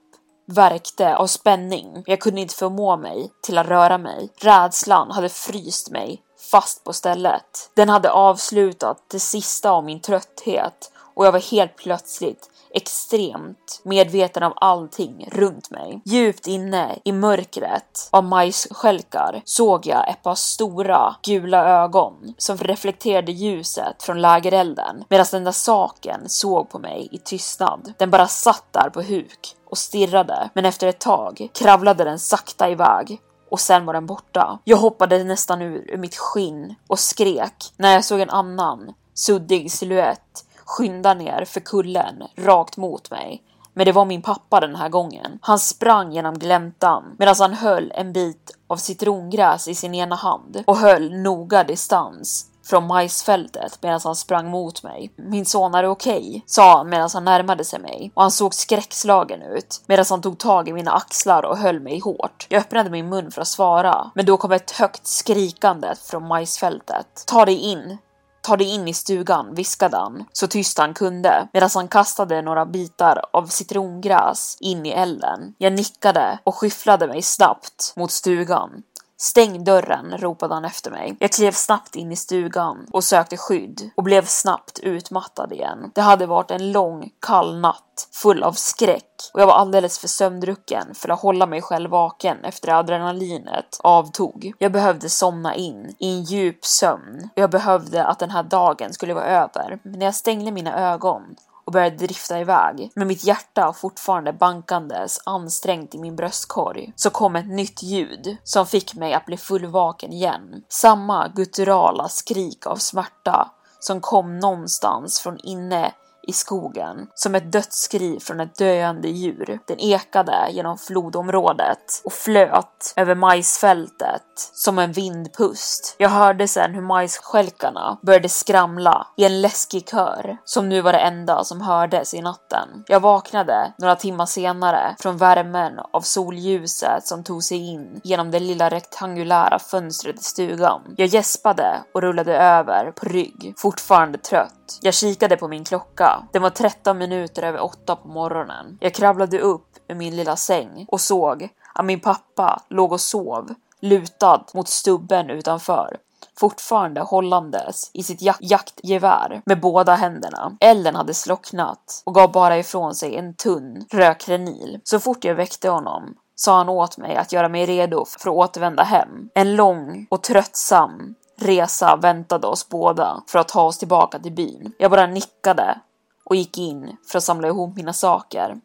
värkte 0.47 1.17
av 1.17 1.27
spänning. 1.27 2.03
Jag 2.07 2.21
kunde 2.21 2.41
inte 2.41 2.55
förmå 2.55 2.97
mig 2.97 3.31
till 3.43 3.59
att 3.59 3.67
röra 3.67 3.99
mig. 3.99 4.29
Rädslan 4.41 5.11
hade 5.11 5.29
fryst 5.29 5.91
mig 5.91 6.23
fast 6.51 6.85
på 6.85 6.93
stället. 6.93 7.71
Den 7.77 7.89
hade 7.89 8.11
avslutat 8.11 9.05
det 9.11 9.21
sista 9.21 9.71
av 9.71 9.85
min 9.85 10.01
trötthet 10.01 10.93
och 11.15 11.27
jag 11.27 11.33
var 11.33 11.51
helt 11.51 11.77
plötsligt 11.77 12.51
extremt 12.75 13.81
medveten 13.85 14.43
av 14.43 14.53
allting 14.57 15.29
runt 15.33 15.71
mig. 15.71 16.03
Djupt 16.05 16.47
inne 16.47 16.99
i 17.05 17.13
mörkret 17.13 18.09
av 18.11 18.25
majsskälkar 18.25 19.43
såg 19.45 19.87
jag 19.87 20.09
ett 20.09 20.23
par 20.23 20.35
stora 20.35 21.17
gula 21.23 21.69
ögon 21.69 22.35
som 22.39 22.57
reflekterade 22.57 23.33
ljuset 23.33 24.03
från 24.03 24.21
lägerelden 24.21 25.05
medan 25.09 25.27
den 25.31 25.45
där 25.45 25.53
saken 25.53 26.21
såg 26.27 26.71
på 26.71 26.79
mig 26.79 27.09
i 27.13 27.19
tystnad. 27.19 27.93
Den 27.99 28.11
bara 28.11 28.29
satt 28.29 28.65
där 28.71 28.91
på 28.91 29.03
huk 29.03 29.57
och 29.71 29.79
stirrade, 29.79 30.51
men 30.55 30.65
efter 30.65 30.87
ett 30.87 31.01
tag 31.01 31.49
kravlade 31.55 32.05
den 32.05 32.19
sakta 32.19 32.71
iväg 32.71 33.21
och 33.51 33.61
sen 33.61 33.87
var 33.87 33.95
den 33.95 34.07
borta. 34.07 34.59
Jag 34.65 34.77
hoppade 34.77 35.25
nästan 35.25 35.63
ur, 35.63 35.91
ur 35.91 35.97
mitt 35.97 36.17
skinn 36.17 36.75
och 36.87 36.99
skrek 36.99 37.55
när 37.77 37.93
jag 37.93 38.05
såg 38.05 38.21
en 38.21 38.31
annan 38.31 38.93
suddig 39.15 39.73
siluett 39.73 40.45
skynda 40.65 41.15
ner 41.15 41.45
för 41.45 41.61
kullen 41.61 42.23
rakt 42.37 42.77
mot 42.77 43.11
mig. 43.11 43.43
Men 43.75 43.87
det 43.87 43.93
var 43.93 44.05
min 44.05 44.23
pappa 44.23 44.61
den 44.61 44.77
här 44.77 44.89
gången. 44.89 45.39
Han 45.41 45.59
sprang 45.59 46.13
genom 46.13 46.39
gläntan 46.39 47.17
medan 47.19 47.35
han 47.39 47.53
höll 47.53 47.93
en 47.95 48.13
bit 48.13 48.57
av 48.67 48.77
citrongräs 48.77 49.69
i 49.69 49.75
sin 49.75 49.95
ena 49.95 50.17
hand 50.17 50.63
och 50.67 50.77
höll 50.77 51.15
noga 51.15 51.65
distans 51.65 52.51
från 52.65 52.87
majsfältet 52.87 53.79
medan 53.81 54.01
han 54.05 54.17
sprang 54.17 54.51
mot 54.51 54.83
mig. 54.83 55.11
Min 55.17 55.47
son 55.47 55.75
är 55.75 55.87
okej, 55.87 56.29
okay, 56.29 56.43
sa 56.47 56.77
han 56.77 56.89
medan 56.89 57.11
han 57.13 57.25
närmade 57.25 57.65
sig 57.65 57.81
mig 57.81 58.13
och 58.15 58.23
han 58.23 58.31
såg 58.31 58.55
skräckslagen 58.55 59.43
ut 59.43 59.83
medan 59.87 60.05
han 60.11 60.23
tog 60.23 60.39
tag 60.39 60.69
i 60.69 60.73
mina 60.73 60.93
axlar 60.93 61.45
och 61.45 61.59
höll 61.59 61.81
mig 61.81 61.99
hårt. 61.99 62.47
Jag 62.49 62.61
öppnade 62.61 62.91
min 62.91 63.09
mun 63.09 63.31
för 63.31 63.41
att 63.41 63.49
svara, 63.49 64.11
men 64.15 64.27
då 64.27 64.37
kom 64.37 64.53
ett 64.53 64.71
högt 64.71 65.07
skrikande 65.07 65.89
från 66.05 66.27
majsfältet. 66.27 67.25
Ta 67.27 67.45
dig 67.45 67.57
in, 67.57 67.99
Ta 68.47 68.57
dig 68.57 68.67
in 68.67 68.89
i 68.89 68.95
stugan, 68.95 69.55
viskade 69.55 69.97
han, 69.97 70.25
så 70.33 70.47
tyst 70.47 70.79
han 70.79 70.95
kunde, 70.95 71.49
medan 71.53 71.71
han 71.75 71.89
kastade 71.89 72.43
några 72.43 72.67
bitar 72.67 73.21
av 73.33 73.47
citrongräs 73.47 74.57
in 74.61 74.87
i 74.87 74.91
elden. 74.91 75.55
Jag 75.59 75.73
nickade 75.73 76.39
och 76.45 76.55
skyfflade 76.55 77.07
mig 77.07 77.23
snabbt 77.23 77.93
mot 77.97 78.11
stugan. 78.11 78.83
Stäng 79.25 79.65
dörren, 79.65 80.19
ropade 80.19 80.55
han 80.55 80.65
efter 80.65 80.91
mig. 80.91 81.17
Jag 81.19 81.33
klev 81.33 81.53
snabbt 81.53 81.97
in 81.97 82.13
i 82.13 82.17
stugan 82.17 82.87
och 82.93 83.05
sökte 83.05 83.37
skydd 83.37 83.91
och 83.97 84.03
blev 84.03 84.25
snabbt 84.25 84.79
utmattad 84.79 85.53
igen. 85.53 85.91
Det 85.95 86.01
hade 86.01 86.27
varit 86.27 86.51
en 86.51 86.73
lång, 86.73 87.11
kall 87.27 87.61
natt 87.61 88.09
full 88.13 88.43
av 88.43 88.53
skräck 88.53 89.11
och 89.35 89.41
jag 89.41 89.47
var 89.47 89.55
alldeles 89.55 89.99
för 89.99 90.09
sömndrucken 90.09 90.95
för 90.95 91.09
att 91.09 91.21
hålla 91.21 91.47
mig 91.47 91.63
själv 91.63 91.91
vaken 91.91 92.45
efter 92.45 92.69
adrenalinet 92.69 93.81
avtog. 93.83 94.53
Jag 94.59 94.73
behövde 94.73 95.09
somna 95.09 95.55
in 95.55 95.95
i 95.99 96.09
en 96.09 96.23
djup 96.23 96.65
sömn 96.65 97.29
och 97.37 97.43
jag 97.43 97.51
behövde 97.51 98.05
att 98.05 98.19
den 98.19 98.31
här 98.31 98.43
dagen 98.43 98.93
skulle 98.93 99.15
vara 99.15 99.25
över. 99.25 99.79
Men 99.83 99.99
när 99.99 100.07
jag 100.07 100.15
stängde 100.15 100.51
mina 100.51 100.93
ögon 100.93 101.23
och 101.67 101.73
började 101.73 101.97
drifta 101.97 102.41
iväg. 102.41 102.91
Med 102.95 103.07
mitt 103.07 103.25
hjärta 103.25 103.73
fortfarande 103.73 104.33
bankandes 104.33 105.21
ansträngt 105.27 105.95
i 105.95 105.99
min 105.99 106.17
bröstkorg 106.17 106.93
så 106.97 107.11
kom 107.11 107.37
ett 107.37 107.49
nytt 107.49 107.83
ljud 107.83 108.37
som 108.45 108.67
fick 108.67 108.95
mig 108.95 109.15
att 109.15 109.27
bli 109.27 109.37
fullvaken 109.37 110.13
igen. 110.13 110.63
Samma 110.69 111.29
gutturala 111.29 112.09
skrik 112.09 112.67
av 112.67 112.77
smärta 112.77 113.51
som 113.81 114.01
kom 114.01 114.39
någonstans 114.39 115.21
från 115.21 115.39
inne 115.39 115.93
i 116.27 116.33
skogen 116.33 117.07
som 117.15 117.35
ett 117.35 117.53
dödsskri 117.53 118.21
från 118.21 118.41
ett 118.41 118.59
döende 118.59 119.09
djur. 119.09 119.59
Den 119.67 119.79
ekade 119.79 120.49
genom 120.51 120.79
flodområdet 120.79 122.03
och 122.05 122.13
flöt 122.13 122.93
över 122.97 123.15
majsfältet 123.15 124.23
som 124.37 124.79
en 124.79 124.93
vindpust. 124.93 125.95
Jag 125.99 126.09
hörde 126.09 126.49
sen 126.49 126.75
hur 126.75 126.83
majsskälkarna 126.83 127.99
började 128.03 128.29
skramla 128.29 129.07
i 129.17 129.25
en 129.25 129.41
läskig 129.41 129.89
kör 129.89 130.37
som 130.45 130.69
nu 130.69 130.81
var 130.81 130.93
det 130.93 130.99
enda 130.99 131.45
som 131.45 131.61
hördes 131.61 132.15
i 132.15 132.23
natten. 132.23 132.69
Jag 132.87 133.01
vaknade 133.01 133.73
några 133.79 133.97
timmar 133.97 134.27
senare 134.27 134.97
från 134.99 135.17
värmen 135.17 135.73
av 135.93 136.01
solljuset 136.01 137.07
som 137.07 137.25
tog 137.25 137.43
sig 137.43 137.59
in 137.59 138.01
genom 138.05 138.31
det 138.31 138.41
lilla 138.41 138.69
rektangulära 138.69 139.59
fönstret 139.59 140.21
i 140.21 140.23
stugan. 140.23 140.81
Jag 140.97 141.07
gäspade 141.07 141.81
och 141.95 142.03
rullade 142.03 142.37
över 142.37 142.93
på 142.93 143.07
rygg, 143.07 143.55
fortfarande 143.57 144.19
trött. 144.19 144.64
Jag 144.81 144.95
kikade 144.95 145.37
på 145.37 145.49
min 145.49 145.65
klocka 145.65 146.23
Den 146.33 146.43
var 146.43 146.51
13 146.51 146.99
minuter 146.99 147.43
över 147.43 147.65
åtta 147.65 147.97
på 147.97 148.09
morgonen. 148.09 148.79
Jag 148.81 148.95
kravlade 148.95 149.39
upp 149.39 149.69
ur 149.89 149.95
min 149.95 150.17
lilla 150.17 150.37
säng 150.37 150.87
och 150.89 151.01
såg 151.01 151.49
att 151.75 151.85
min 151.85 152.01
pappa 152.01 152.63
låg 152.69 152.93
och 152.93 153.01
sov, 153.01 153.55
lutad 153.81 154.45
mot 154.55 154.69
stubben 154.69 155.31
utanför 155.31 155.97
fortfarande 156.39 157.01
hållandes 157.01 157.91
i 157.93 158.03
sitt 158.03 158.23
jak 158.23 158.37
jaktgevär 158.41 159.43
med 159.47 159.61
båda 159.61 159.95
händerna. 159.95 160.57
Elden 160.61 160.97
hade 160.97 161.15
slocknat 161.15 162.03
och 162.05 162.15
gav 162.15 162.33
bara 162.33 162.59
ifrån 162.59 162.95
sig 162.95 163.17
en 163.17 163.35
tunn 163.35 163.87
rökrenil. 163.93 164.81
Så 164.85 165.01
fort 165.01 165.25
jag 165.25 165.35
väckte 165.35 165.69
honom 165.69 166.15
sa 166.37 166.57
han 166.57 166.69
åt 166.69 166.99
mig 166.99 167.17
att 167.17 167.33
göra 167.33 167.49
mig 167.49 167.67
redo 167.67 168.05
för 168.05 168.31
att 168.31 168.37
återvända 168.37 168.83
hem. 168.83 169.29
En 169.35 169.57
lång 169.57 170.07
och 170.11 170.23
tröttsam 170.23 171.15
resa 171.37 171.97
väntade 171.97 172.47
oss 172.47 172.69
båda 172.69 173.23
för 173.27 173.39
att 173.39 173.49
ta 173.49 173.63
oss 173.63 173.79
tillbaka 173.79 174.19
till 174.19 174.33
byn. 174.33 174.73
Jag 174.79 174.91
bara 174.91 175.07
nickade 175.07 175.81
och 176.25 176.37
gick 176.37 176.59
in 176.59 176.97
för 177.07 177.19
att 177.19 177.25
samla 177.25 177.49
ihop 177.49 177.77
mina 177.77 177.93
saker. 177.93 178.57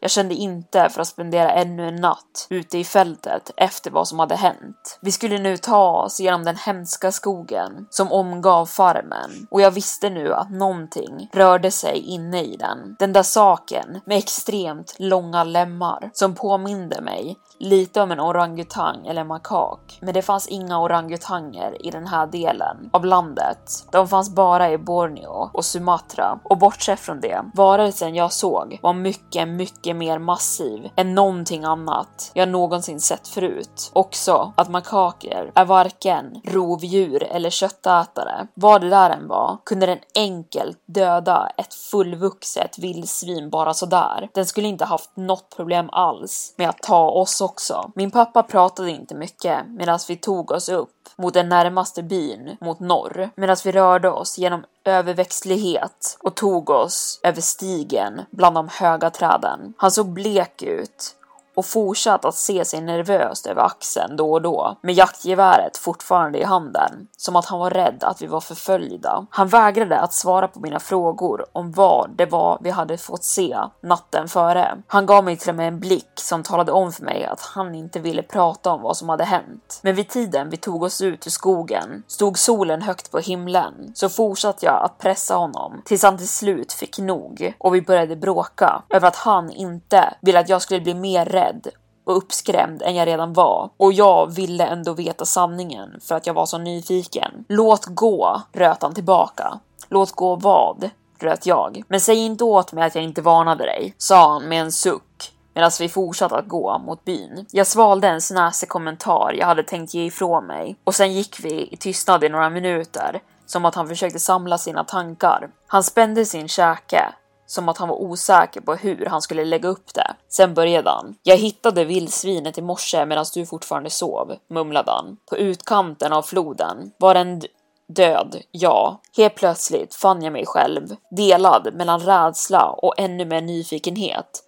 Jag 0.00 0.10
kände 0.10 0.34
inte 0.34 0.88
för 0.88 1.00
att 1.00 1.08
spendera 1.08 1.52
ännu 1.52 1.88
en 1.88 1.96
natt 1.96 2.46
ute 2.50 2.78
i 2.78 2.84
fältet 2.84 3.50
efter 3.56 3.90
vad 3.90 4.08
som 4.08 4.18
hade 4.18 4.36
hänt. 4.36 4.98
Vi 5.00 5.12
skulle 5.12 5.38
nu 5.38 5.56
ta 5.56 6.02
oss 6.02 6.20
genom 6.20 6.44
den 6.44 6.56
hemska 6.56 7.12
skogen 7.12 7.86
som 7.90 8.12
omgav 8.12 8.66
farmen 8.66 9.46
och 9.50 9.60
jag 9.60 9.70
visste 9.70 10.10
nu 10.10 10.34
att 10.34 10.50
någonting 10.50 11.30
rörde 11.32 11.70
sig 11.70 11.98
inne 11.98 12.42
i 12.42 12.56
den. 12.56 12.96
Den 12.98 13.12
där 13.12 13.22
saken 13.22 14.00
med 14.06 14.18
extremt 14.18 14.96
långa 14.98 15.44
lemmar 15.44 16.10
som 16.12 16.34
påminde 16.34 17.00
mig 17.00 17.36
lite 17.58 18.00
om 18.00 18.10
en 18.10 18.20
orangutang 18.20 19.06
eller 19.06 19.24
makak. 19.24 19.98
Men 20.00 20.14
det 20.14 20.22
fanns 20.22 20.48
inga 20.48 20.80
orangutanger 20.80 21.86
i 21.86 21.90
den 21.90 22.06
här 22.06 22.26
delen 22.26 22.90
av 22.92 23.04
landet. 23.04 23.86
De 23.92 24.08
fanns 24.08 24.34
bara 24.34 24.70
i 24.70 24.78
Borneo 24.78 25.50
och 25.52 25.64
Sumatra 25.64 26.38
och 26.42 26.58
bortsett 26.58 27.00
från 27.00 27.20
det, 27.20 27.44
varelsen 27.54 28.14
jag 28.14 28.32
såg 28.32 28.78
var 28.82 28.92
mycket, 28.92 29.48
mycket 29.48 29.87
mer 29.94 30.18
massiv 30.18 30.90
än 30.96 31.14
någonting 31.14 31.64
annat 31.64 32.30
jag 32.34 32.48
någonsin 32.48 33.00
sett 33.00 33.28
förut. 33.28 33.90
Också 33.92 34.52
att 34.56 34.70
makaker 34.70 35.52
är 35.54 35.64
varken 35.64 36.40
rovdjur 36.44 37.22
eller 37.22 37.50
köttätare. 37.50 38.46
Vad 38.54 38.80
det 38.80 38.88
där 38.88 39.10
än 39.10 39.28
var 39.28 39.58
kunde 39.64 39.86
den 39.86 39.98
enkelt 40.14 40.82
döda 40.86 41.50
ett 41.56 41.74
fullvuxet 41.74 42.78
vildsvin 42.78 43.50
bara 43.50 43.74
sådär. 43.74 44.28
Den 44.34 44.46
skulle 44.46 44.68
inte 44.68 44.84
haft 44.84 45.16
något 45.16 45.56
problem 45.56 45.90
alls 45.92 46.54
med 46.56 46.68
att 46.68 46.82
ta 46.82 47.10
oss 47.10 47.40
också. 47.40 47.90
Min 47.94 48.10
pappa 48.10 48.42
pratade 48.42 48.90
inte 48.90 49.14
mycket 49.14 49.66
medan 49.66 49.98
vi 50.08 50.16
tog 50.16 50.50
oss 50.50 50.68
upp 50.68 50.97
mot 51.18 51.34
den 51.34 51.48
närmaste 51.48 52.02
byn 52.02 52.56
mot 52.60 52.80
norr 52.80 53.30
medan 53.34 53.56
vi 53.64 53.72
rörde 53.72 54.10
oss 54.10 54.38
genom 54.38 54.64
överväxtlighet 54.84 56.18
och 56.20 56.34
tog 56.34 56.70
oss 56.70 57.20
över 57.22 57.40
stigen 57.40 58.20
bland 58.30 58.56
de 58.56 58.68
höga 58.68 59.10
träden. 59.10 59.74
Han 59.76 59.90
såg 59.90 60.12
blek 60.12 60.62
ut 60.62 61.14
och 61.58 61.66
fortsatt 61.66 62.24
att 62.24 62.34
se 62.34 62.64
sig 62.64 62.80
nervöst 62.80 63.46
över 63.46 63.62
axeln 63.62 64.16
då 64.16 64.32
och 64.32 64.42
då 64.42 64.78
med 64.82 64.94
jaktgeväret 64.94 65.76
fortfarande 65.76 66.38
i 66.38 66.44
handen, 66.44 67.08
som 67.16 67.36
att 67.36 67.46
han 67.46 67.58
var 67.58 67.70
rädd 67.70 68.04
att 68.04 68.22
vi 68.22 68.26
var 68.26 68.40
förföljda. 68.40 69.26
Han 69.30 69.48
vägrade 69.48 70.00
att 70.00 70.12
svara 70.14 70.48
på 70.48 70.60
mina 70.60 70.80
frågor 70.80 71.46
om 71.52 71.72
vad 71.72 72.10
det 72.16 72.26
var 72.26 72.58
vi 72.60 72.70
hade 72.70 72.98
fått 72.98 73.24
se 73.24 73.58
natten 73.82 74.28
före. 74.28 74.78
Han 74.86 75.06
gav 75.06 75.24
mig 75.24 75.36
till 75.36 75.48
och 75.48 75.54
med 75.54 75.68
en 75.68 75.80
blick 75.80 76.10
som 76.14 76.42
talade 76.42 76.72
om 76.72 76.92
för 76.92 77.04
mig 77.04 77.24
att 77.24 77.40
han 77.40 77.74
inte 77.74 78.00
ville 78.00 78.22
prata 78.22 78.72
om 78.72 78.82
vad 78.82 78.96
som 78.96 79.08
hade 79.08 79.24
hänt. 79.24 79.80
Men 79.82 79.94
vid 79.94 80.08
tiden 80.08 80.50
vi 80.50 80.56
tog 80.56 80.82
oss 80.82 81.00
ut 81.00 81.26
ur 81.26 81.30
skogen 81.30 82.02
stod 82.06 82.38
solen 82.38 82.82
högt 82.82 83.10
på 83.10 83.18
himlen, 83.18 83.92
så 83.94 84.08
fortsatte 84.08 84.66
jag 84.66 84.84
att 84.84 84.98
pressa 84.98 85.34
honom 85.34 85.82
tills 85.84 86.02
han 86.02 86.18
till 86.18 86.28
slut 86.28 86.72
fick 86.72 86.98
nog 86.98 87.54
och 87.58 87.74
vi 87.74 87.82
började 87.82 88.16
bråka 88.16 88.82
över 88.90 89.08
att 89.08 89.16
han 89.16 89.50
inte 89.50 90.14
ville 90.20 90.40
att 90.40 90.48
jag 90.48 90.62
skulle 90.62 90.80
bli 90.80 90.94
mer 90.94 91.24
rädd 91.24 91.47
rädd 91.48 91.68
och 92.04 92.16
uppskrämd 92.16 92.82
än 92.82 92.94
jag 92.94 93.06
redan 93.06 93.32
var 93.32 93.70
och 93.76 93.92
jag 93.92 94.34
ville 94.34 94.66
ändå 94.66 94.92
veta 94.92 95.24
sanningen 95.24 96.00
för 96.00 96.14
att 96.14 96.26
jag 96.26 96.34
var 96.34 96.46
så 96.46 96.58
nyfiken. 96.58 97.44
Låt 97.48 97.86
gå, 97.86 98.42
röt 98.52 98.82
han 98.82 98.94
tillbaka. 98.94 99.58
Låt 99.88 100.12
gå 100.12 100.36
vad? 100.36 100.90
röt 101.20 101.46
jag. 101.46 101.82
Men 101.88 102.00
säg 102.00 102.18
inte 102.18 102.44
åt 102.44 102.72
mig 102.72 102.84
att 102.84 102.94
jag 102.94 103.04
inte 103.04 103.22
varnade 103.22 103.64
dig, 103.64 103.94
sa 103.98 104.32
han 104.32 104.48
med 104.48 104.60
en 104.60 104.72
suck 104.72 105.32
medan 105.54 105.70
vi 105.80 105.88
fortsatte 105.88 106.36
att 106.36 106.48
gå 106.48 106.78
mot 106.78 107.04
byn. 107.04 107.46
Jag 107.50 107.66
svalde 107.66 108.08
en 108.08 108.20
snäsig 108.20 108.68
kommentar 108.68 109.34
jag 109.38 109.46
hade 109.46 109.62
tänkt 109.62 109.94
ge 109.94 110.04
ifrån 110.04 110.46
mig 110.46 110.76
och 110.84 110.94
sen 110.94 111.12
gick 111.12 111.44
vi 111.44 111.68
i 111.72 111.76
tystnad 111.76 112.24
i 112.24 112.28
några 112.28 112.50
minuter 112.50 113.20
som 113.46 113.64
att 113.64 113.74
han 113.74 113.88
försökte 113.88 114.20
samla 114.20 114.58
sina 114.58 114.84
tankar. 114.84 115.48
Han 115.66 115.82
spände 115.82 116.24
sin 116.24 116.48
käke 116.48 117.04
som 117.48 117.68
att 117.68 117.78
han 117.78 117.88
var 117.88 117.96
osäker 117.96 118.60
på 118.60 118.74
hur 118.74 119.06
han 119.06 119.22
skulle 119.22 119.44
lägga 119.44 119.68
upp 119.68 119.94
det. 119.94 120.14
Sen 120.28 120.54
började 120.54 120.90
han. 120.90 121.14
Jag 121.22 121.36
hittade 121.36 121.84
vildsvinet 121.84 122.58
i 122.58 122.62
morse 122.62 123.06
medan 123.06 123.24
du 123.34 123.46
fortfarande 123.46 123.90
sov, 123.90 124.36
mumlade 124.50 124.90
han. 124.90 125.16
På 125.30 125.36
utkanten 125.36 126.12
av 126.12 126.22
floden 126.22 126.92
var 126.98 127.14
en 127.14 127.42
död, 127.88 128.42
ja. 128.50 129.00
Helt 129.16 129.34
plötsligt 129.34 129.94
fann 129.94 130.22
jag 130.22 130.32
mig 130.32 130.46
själv, 130.46 130.96
delad 131.10 131.74
mellan 131.74 132.00
rädsla 132.00 132.70
och 132.70 132.94
ännu 132.98 133.24
mer 133.24 133.40
nyfikenhet. 133.40 134.42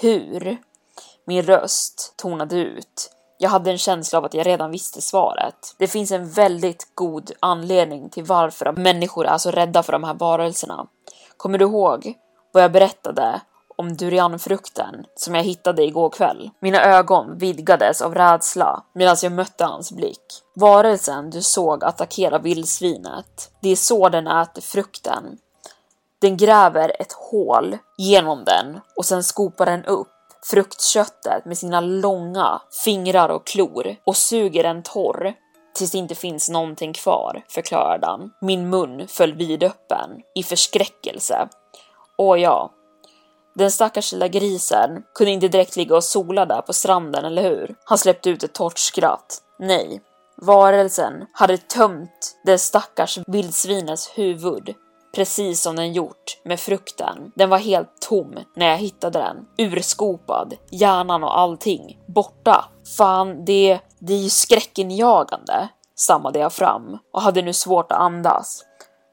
Hur? 0.00 0.56
Min 1.26 1.42
röst 1.42 2.14
tonade 2.16 2.56
ut. 2.56 3.10
Jag 3.38 3.50
hade 3.50 3.70
en 3.70 3.78
känsla 3.78 4.18
av 4.18 4.24
att 4.24 4.34
jag 4.34 4.46
redan 4.46 4.70
visste 4.70 5.02
svaret. 5.02 5.74
Det 5.78 5.86
finns 5.86 6.10
en 6.10 6.30
väldigt 6.30 6.94
god 6.94 7.32
anledning 7.40 8.10
till 8.10 8.24
varför 8.24 8.72
människor 8.72 9.26
är 9.26 9.38
så 9.38 9.50
rädda 9.50 9.82
för 9.82 9.92
de 9.92 10.04
här 10.04 10.14
varelserna. 10.14 10.86
Kommer 11.36 11.58
du 11.58 11.64
ihåg 11.64 12.14
vad 12.52 12.62
jag 12.62 12.72
berättade 12.72 13.40
om 13.76 13.96
durianfrukten 13.96 15.04
som 15.14 15.34
jag 15.34 15.42
hittade 15.42 15.84
igår 15.84 16.10
kväll. 16.10 16.50
Mina 16.60 16.82
ögon 16.84 17.38
vidgades 17.38 18.02
av 18.02 18.14
rädsla 18.14 18.82
medan 18.92 19.16
jag 19.22 19.32
mötte 19.32 19.64
hans 19.64 19.92
blick. 19.92 20.22
Varelsen 20.54 21.30
du 21.30 21.42
såg 21.42 21.84
attackera 21.84 22.38
vildsvinet. 22.38 23.50
Det 23.60 23.68
är 23.68 23.76
så 23.76 24.08
den 24.08 24.26
äter 24.26 24.62
frukten. 24.62 25.38
Den 26.20 26.36
gräver 26.36 26.96
ett 27.00 27.12
hål 27.12 27.78
genom 27.98 28.44
den 28.44 28.80
och 28.96 29.04
sen 29.04 29.24
skopar 29.24 29.66
den 29.66 29.84
upp 29.84 30.08
fruktköttet 30.50 31.44
med 31.44 31.58
sina 31.58 31.80
långa 31.80 32.62
fingrar 32.84 33.28
och 33.28 33.46
klor 33.46 33.96
och 34.04 34.16
suger 34.16 34.62
den 34.62 34.82
torr 34.82 35.34
tills 35.74 35.90
det 35.90 35.98
inte 35.98 36.14
finns 36.14 36.50
någonting 36.50 36.92
kvar, 36.92 37.44
förklarade 37.48 38.06
han. 38.06 38.30
Min 38.40 38.70
mun 38.70 39.08
föll 39.08 39.34
vidöppen 39.34 40.10
i 40.34 40.42
förskräckelse. 40.42 41.48
Och 42.18 42.38
ja, 42.38 42.70
den 43.54 43.70
stackars 43.70 44.12
lilla 44.12 44.28
grisen 44.28 45.02
kunde 45.14 45.30
inte 45.30 45.48
direkt 45.48 45.76
ligga 45.76 45.96
och 45.96 46.04
sola 46.04 46.46
där 46.46 46.62
på 46.62 46.72
stranden, 46.72 47.24
eller 47.24 47.42
hur? 47.42 47.74
Han 47.84 47.98
släppte 47.98 48.30
ut 48.30 48.42
ett 48.42 48.52
torrt 48.52 48.78
skratt. 48.78 49.42
Nej, 49.58 50.00
varelsen 50.36 51.26
hade 51.32 51.58
tömt 51.58 52.36
det 52.44 52.58
stackars 52.58 53.18
vildsvinets 53.26 54.10
huvud 54.14 54.74
precis 55.14 55.62
som 55.62 55.76
den 55.76 55.92
gjort 55.92 56.40
med 56.44 56.60
frukten. 56.60 57.32
Den 57.34 57.48
var 57.48 57.58
helt 57.58 58.00
tom 58.00 58.34
när 58.56 58.66
jag 58.66 58.76
hittade 58.76 59.18
den. 59.18 59.36
Urskopad, 59.58 60.54
hjärnan 60.70 61.24
och 61.24 61.38
allting 61.38 61.98
borta. 62.06 62.64
Fan, 62.96 63.44
det, 63.44 63.80
det 63.98 64.12
är 64.12 64.18
ju 64.18 64.28
skräckinjagande, 64.28 65.68
stammade 65.96 66.38
jag 66.38 66.52
fram 66.52 66.98
och 67.12 67.22
hade 67.22 67.42
nu 67.42 67.52
svårt 67.52 67.92
att 67.92 67.98
andas. 67.98 68.64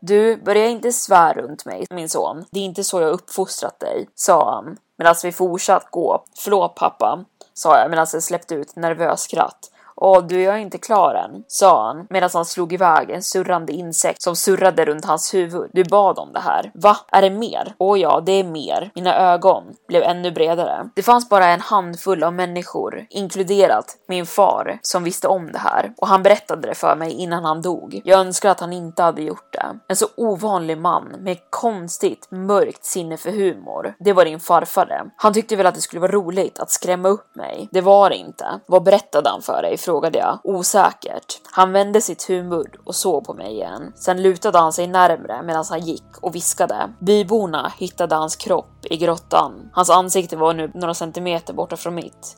Du, 0.08 0.38
börja 0.38 0.66
inte 0.68 0.92
svär 0.92 1.34
runt 1.34 1.66
mig, 1.66 1.86
min 1.90 2.10
son. 2.10 2.46
Det 2.52 2.60
är 2.60 2.64
inte 2.64 2.84
så 2.84 3.02
jag 3.02 3.12
uppfostrat 3.12 3.80
dig, 3.80 4.10
sa 4.16 4.56
han 4.56 4.78
medan 4.98 5.16
vi 5.24 5.32
fortsatt 5.32 5.92
gå. 5.92 6.24
Förlåt 6.38 6.76
pappa, 6.76 7.26
sa 7.54 7.80
jag 7.80 7.90
medan 7.90 8.08
jag 8.14 8.24
släppte 8.24 8.56
ut 8.56 8.70
ett 8.70 8.76
nervöst 8.76 9.24
skratt. 9.24 9.72
Åh, 9.98 10.24
du 10.24 10.42
jag 10.42 10.56
är 10.56 10.60
inte 10.60 10.78
klar 10.78 11.16
än, 11.16 11.44
sa 11.48 11.88
han 11.88 12.08
medan 12.10 12.30
han 12.34 12.46
slog 12.46 12.74
iväg 12.74 13.10
en 13.10 13.24
surrande 13.24 13.74
insekt 13.74 14.22
som 14.22 14.36
surrade 14.36 14.86
runt 14.86 15.06
hans 15.06 15.34
huvud. 15.34 15.70
Du 15.74 15.84
bad 15.84 16.20
om 16.20 16.34
det 16.34 16.40
här. 16.40 16.72
Va? 16.74 16.98
Är 17.12 17.22
det 17.22 17.30
mer? 17.30 17.76
Åh 17.78 18.00
ja, 18.00 18.22
det 18.26 18.32
är 18.32 18.44
mer. 18.44 18.92
Mina 18.96 19.16
ögon 19.34 19.64
blev 19.88 20.04
ännu 20.04 20.32
bredare. 20.32 20.90
Det 20.96 21.04
fanns 21.04 21.30
bara 21.30 21.46
en 21.46 21.62
handfull 21.62 22.24
av 22.24 22.34
människor, 22.34 23.06
inkluderat 23.10 23.86
min 24.08 24.26
far, 24.26 24.80
som 24.82 25.04
visste 25.04 25.28
om 25.28 25.52
det 25.52 25.60
här 25.60 25.94
och 25.98 26.08
han 26.08 26.24
berättade 26.24 26.68
det 26.68 26.76
för 26.76 26.96
mig 26.96 27.12
innan 27.12 27.46
han 27.46 27.62
dog. 27.62 28.02
Jag 28.04 28.20
önskar 28.20 28.50
att 28.50 28.60
han 28.60 28.74
inte 28.74 29.04
hade 29.04 29.22
gjort 29.22 29.54
det. 29.54 29.66
En 29.88 29.96
så 29.96 30.08
ovanlig 30.18 30.78
man 30.78 31.16
med 31.20 31.38
konstigt 31.50 32.28
mörkt 32.32 32.86
sinne 32.86 33.18
för 33.18 33.32
humor. 33.32 33.94
Det 34.00 34.14
var 34.14 34.26
din 34.26 34.40
farfar 34.40 34.86
det. 34.86 35.06
Han 35.16 35.34
tyckte 35.34 35.56
väl 35.56 35.66
att 35.66 35.76
det 35.76 35.82
skulle 35.82 36.00
vara 36.00 36.12
roligt 36.12 36.60
att 36.60 36.72
skrämma 36.72 37.10
upp 37.10 37.36
mig. 37.36 37.70
Det 37.72 37.82
var 37.82 38.10
det 38.10 38.16
inte. 38.16 38.46
Vad 38.66 38.84
berättade 38.84 39.30
han 39.30 39.42
för 39.42 39.62
dig? 39.62 39.78
Frågade 39.86 40.18
jag 40.18 40.40
osäkert. 40.44 41.42
Han 41.52 41.72
vände 41.72 42.02
sitt 42.02 42.30
huvud 42.30 42.76
och 42.86 42.96
såg 42.96 43.26
på 43.26 43.34
mig 43.34 43.54
igen. 43.54 43.94
Sen 43.96 44.22
lutade 44.22 44.58
han 44.58 44.74
sig 44.74 44.88
närmre 44.88 45.44
medan 45.44 45.66
han 45.70 45.80
gick 45.80 46.18
och 46.22 46.36
viskade. 46.36 46.94
Byborna 47.02 47.74
hittade 47.78 48.16
hans 48.16 48.36
kropp 48.36 48.86
i 48.90 48.98
grottan. 48.98 49.70
Hans 49.74 49.90
ansikte 49.90 50.38
var 50.38 50.54
nu 50.54 50.72
några 50.74 50.94
centimeter 50.94 51.54
borta 51.54 51.78
från 51.78 51.96
mitt. 51.96 52.38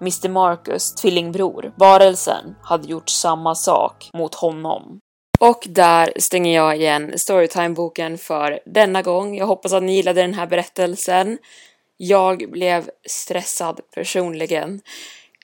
Mr 0.00 0.28
Marcus 0.28 0.94
tvillingbror, 0.94 1.72
varelsen, 1.76 2.54
hade 2.62 2.86
gjort 2.88 3.08
samma 3.08 3.54
sak 3.54 4.10
mot 4.14 4.34
honom. 4.34 4.98
Och 5.40 5.66
där 5.68 6.12
stänger 6.16 6.54
jag 6.54 6.76
igen 6.76 7.12
Storytime-boken 7.18 8.18
för 8.18 8.60
denna 8.66 9.02
gång. 9.02 9.36
Jag 9.36 9.46
hoppas 9.46 9.72
att 9.72 9.82
ni 9.82 9.96
gillade 9.96 10.20
den 10.20 10.34
här 10.34 10.46
berättelsen. 10.46 11.38
Jag 11.96 12.50
blev 12.50 12.90
stressad 13.08 13.80
personligen. 13.94 14.80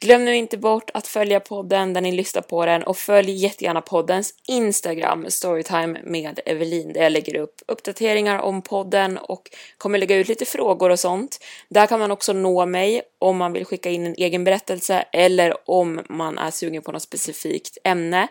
Glöm 0.01 0.25
nu 0.25 0.37
inte 0.37 0.59
bort 0.59 0.91
att 0.95 1.07
följa 1.07 1.41
podden 1.41 1.93
där 1.93 2.01
ni 2.01 2.13
lyssnar 2.13 2.43
på 2.43 2.67
den 2.67 2.83
och 2.83 2.97
följ 2.97 3.31
jättegärna 3.31 3.81
poddens 3.81 4.35
Instagram 4.49 5.27
Storytime 5.29 6.01
med 6.05 6.41
Evelin 6.47 6.93
där 6.93 7.03
jag 7.03 7.13
lägger 7.13 7.37
upp 7.37 7.63
uppdateringar 7.67 8.39
om 8.39 8.63
podden 8.63 9.19
och 9.19 9.51
kommer 9.79 9.99
lägga 9.99 10.17
ut 10.17 10.29
lite 10.29 10.45
frågor 10.45 10.91
och 10.91 10.99
sånt. 10.99 11.45
Där 11.69 11.87
kan 11.87 12.01
man 12.01 12.11
också 12.11 12.33
nå 12.33 12.67
mig 12.67 13.03
om 13.19 13.37
man 13.37 13.53
vill 13.53 13.65
skicka 13.65 13.91
in 13.91 14.07
en 14.07 14.15
egen 14.19 14.45
berättelse 14.45 15.05
eller 15.13 15.71
om 15.71 16.01
man 16.09 16.39
är 16.39 16.51
sugen 16.51 16.83
på 16.83 16.93
något 16.93 17.03
specifikt 17.03 17.79
ämne 17.85 18.29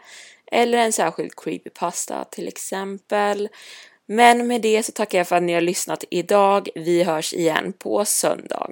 eller 0.51 0.77
en 0.77 0.93
särskild 0.93 1.35
creepypasta 1.35 2.23
till 2.23 2.47
exempel. 2.47 3.49
Men 4.05 4.47
med 4.47 4.61
det 4.61 4.83
så 4.83 4.91
tackar 4.91 5.17
jag 5.17 5.27
för 5.27 5.35
att 5.35 5.43
ni 5.43 5.53
har 5.53 5.61
lyssnat 5.61 6.03
idag. 6.09 6.69
Vi 6.75 7.03
hörs 7.03 7.33
igen 7.33 7.73
på 7.73 8.05
söndag. 8.05 8.71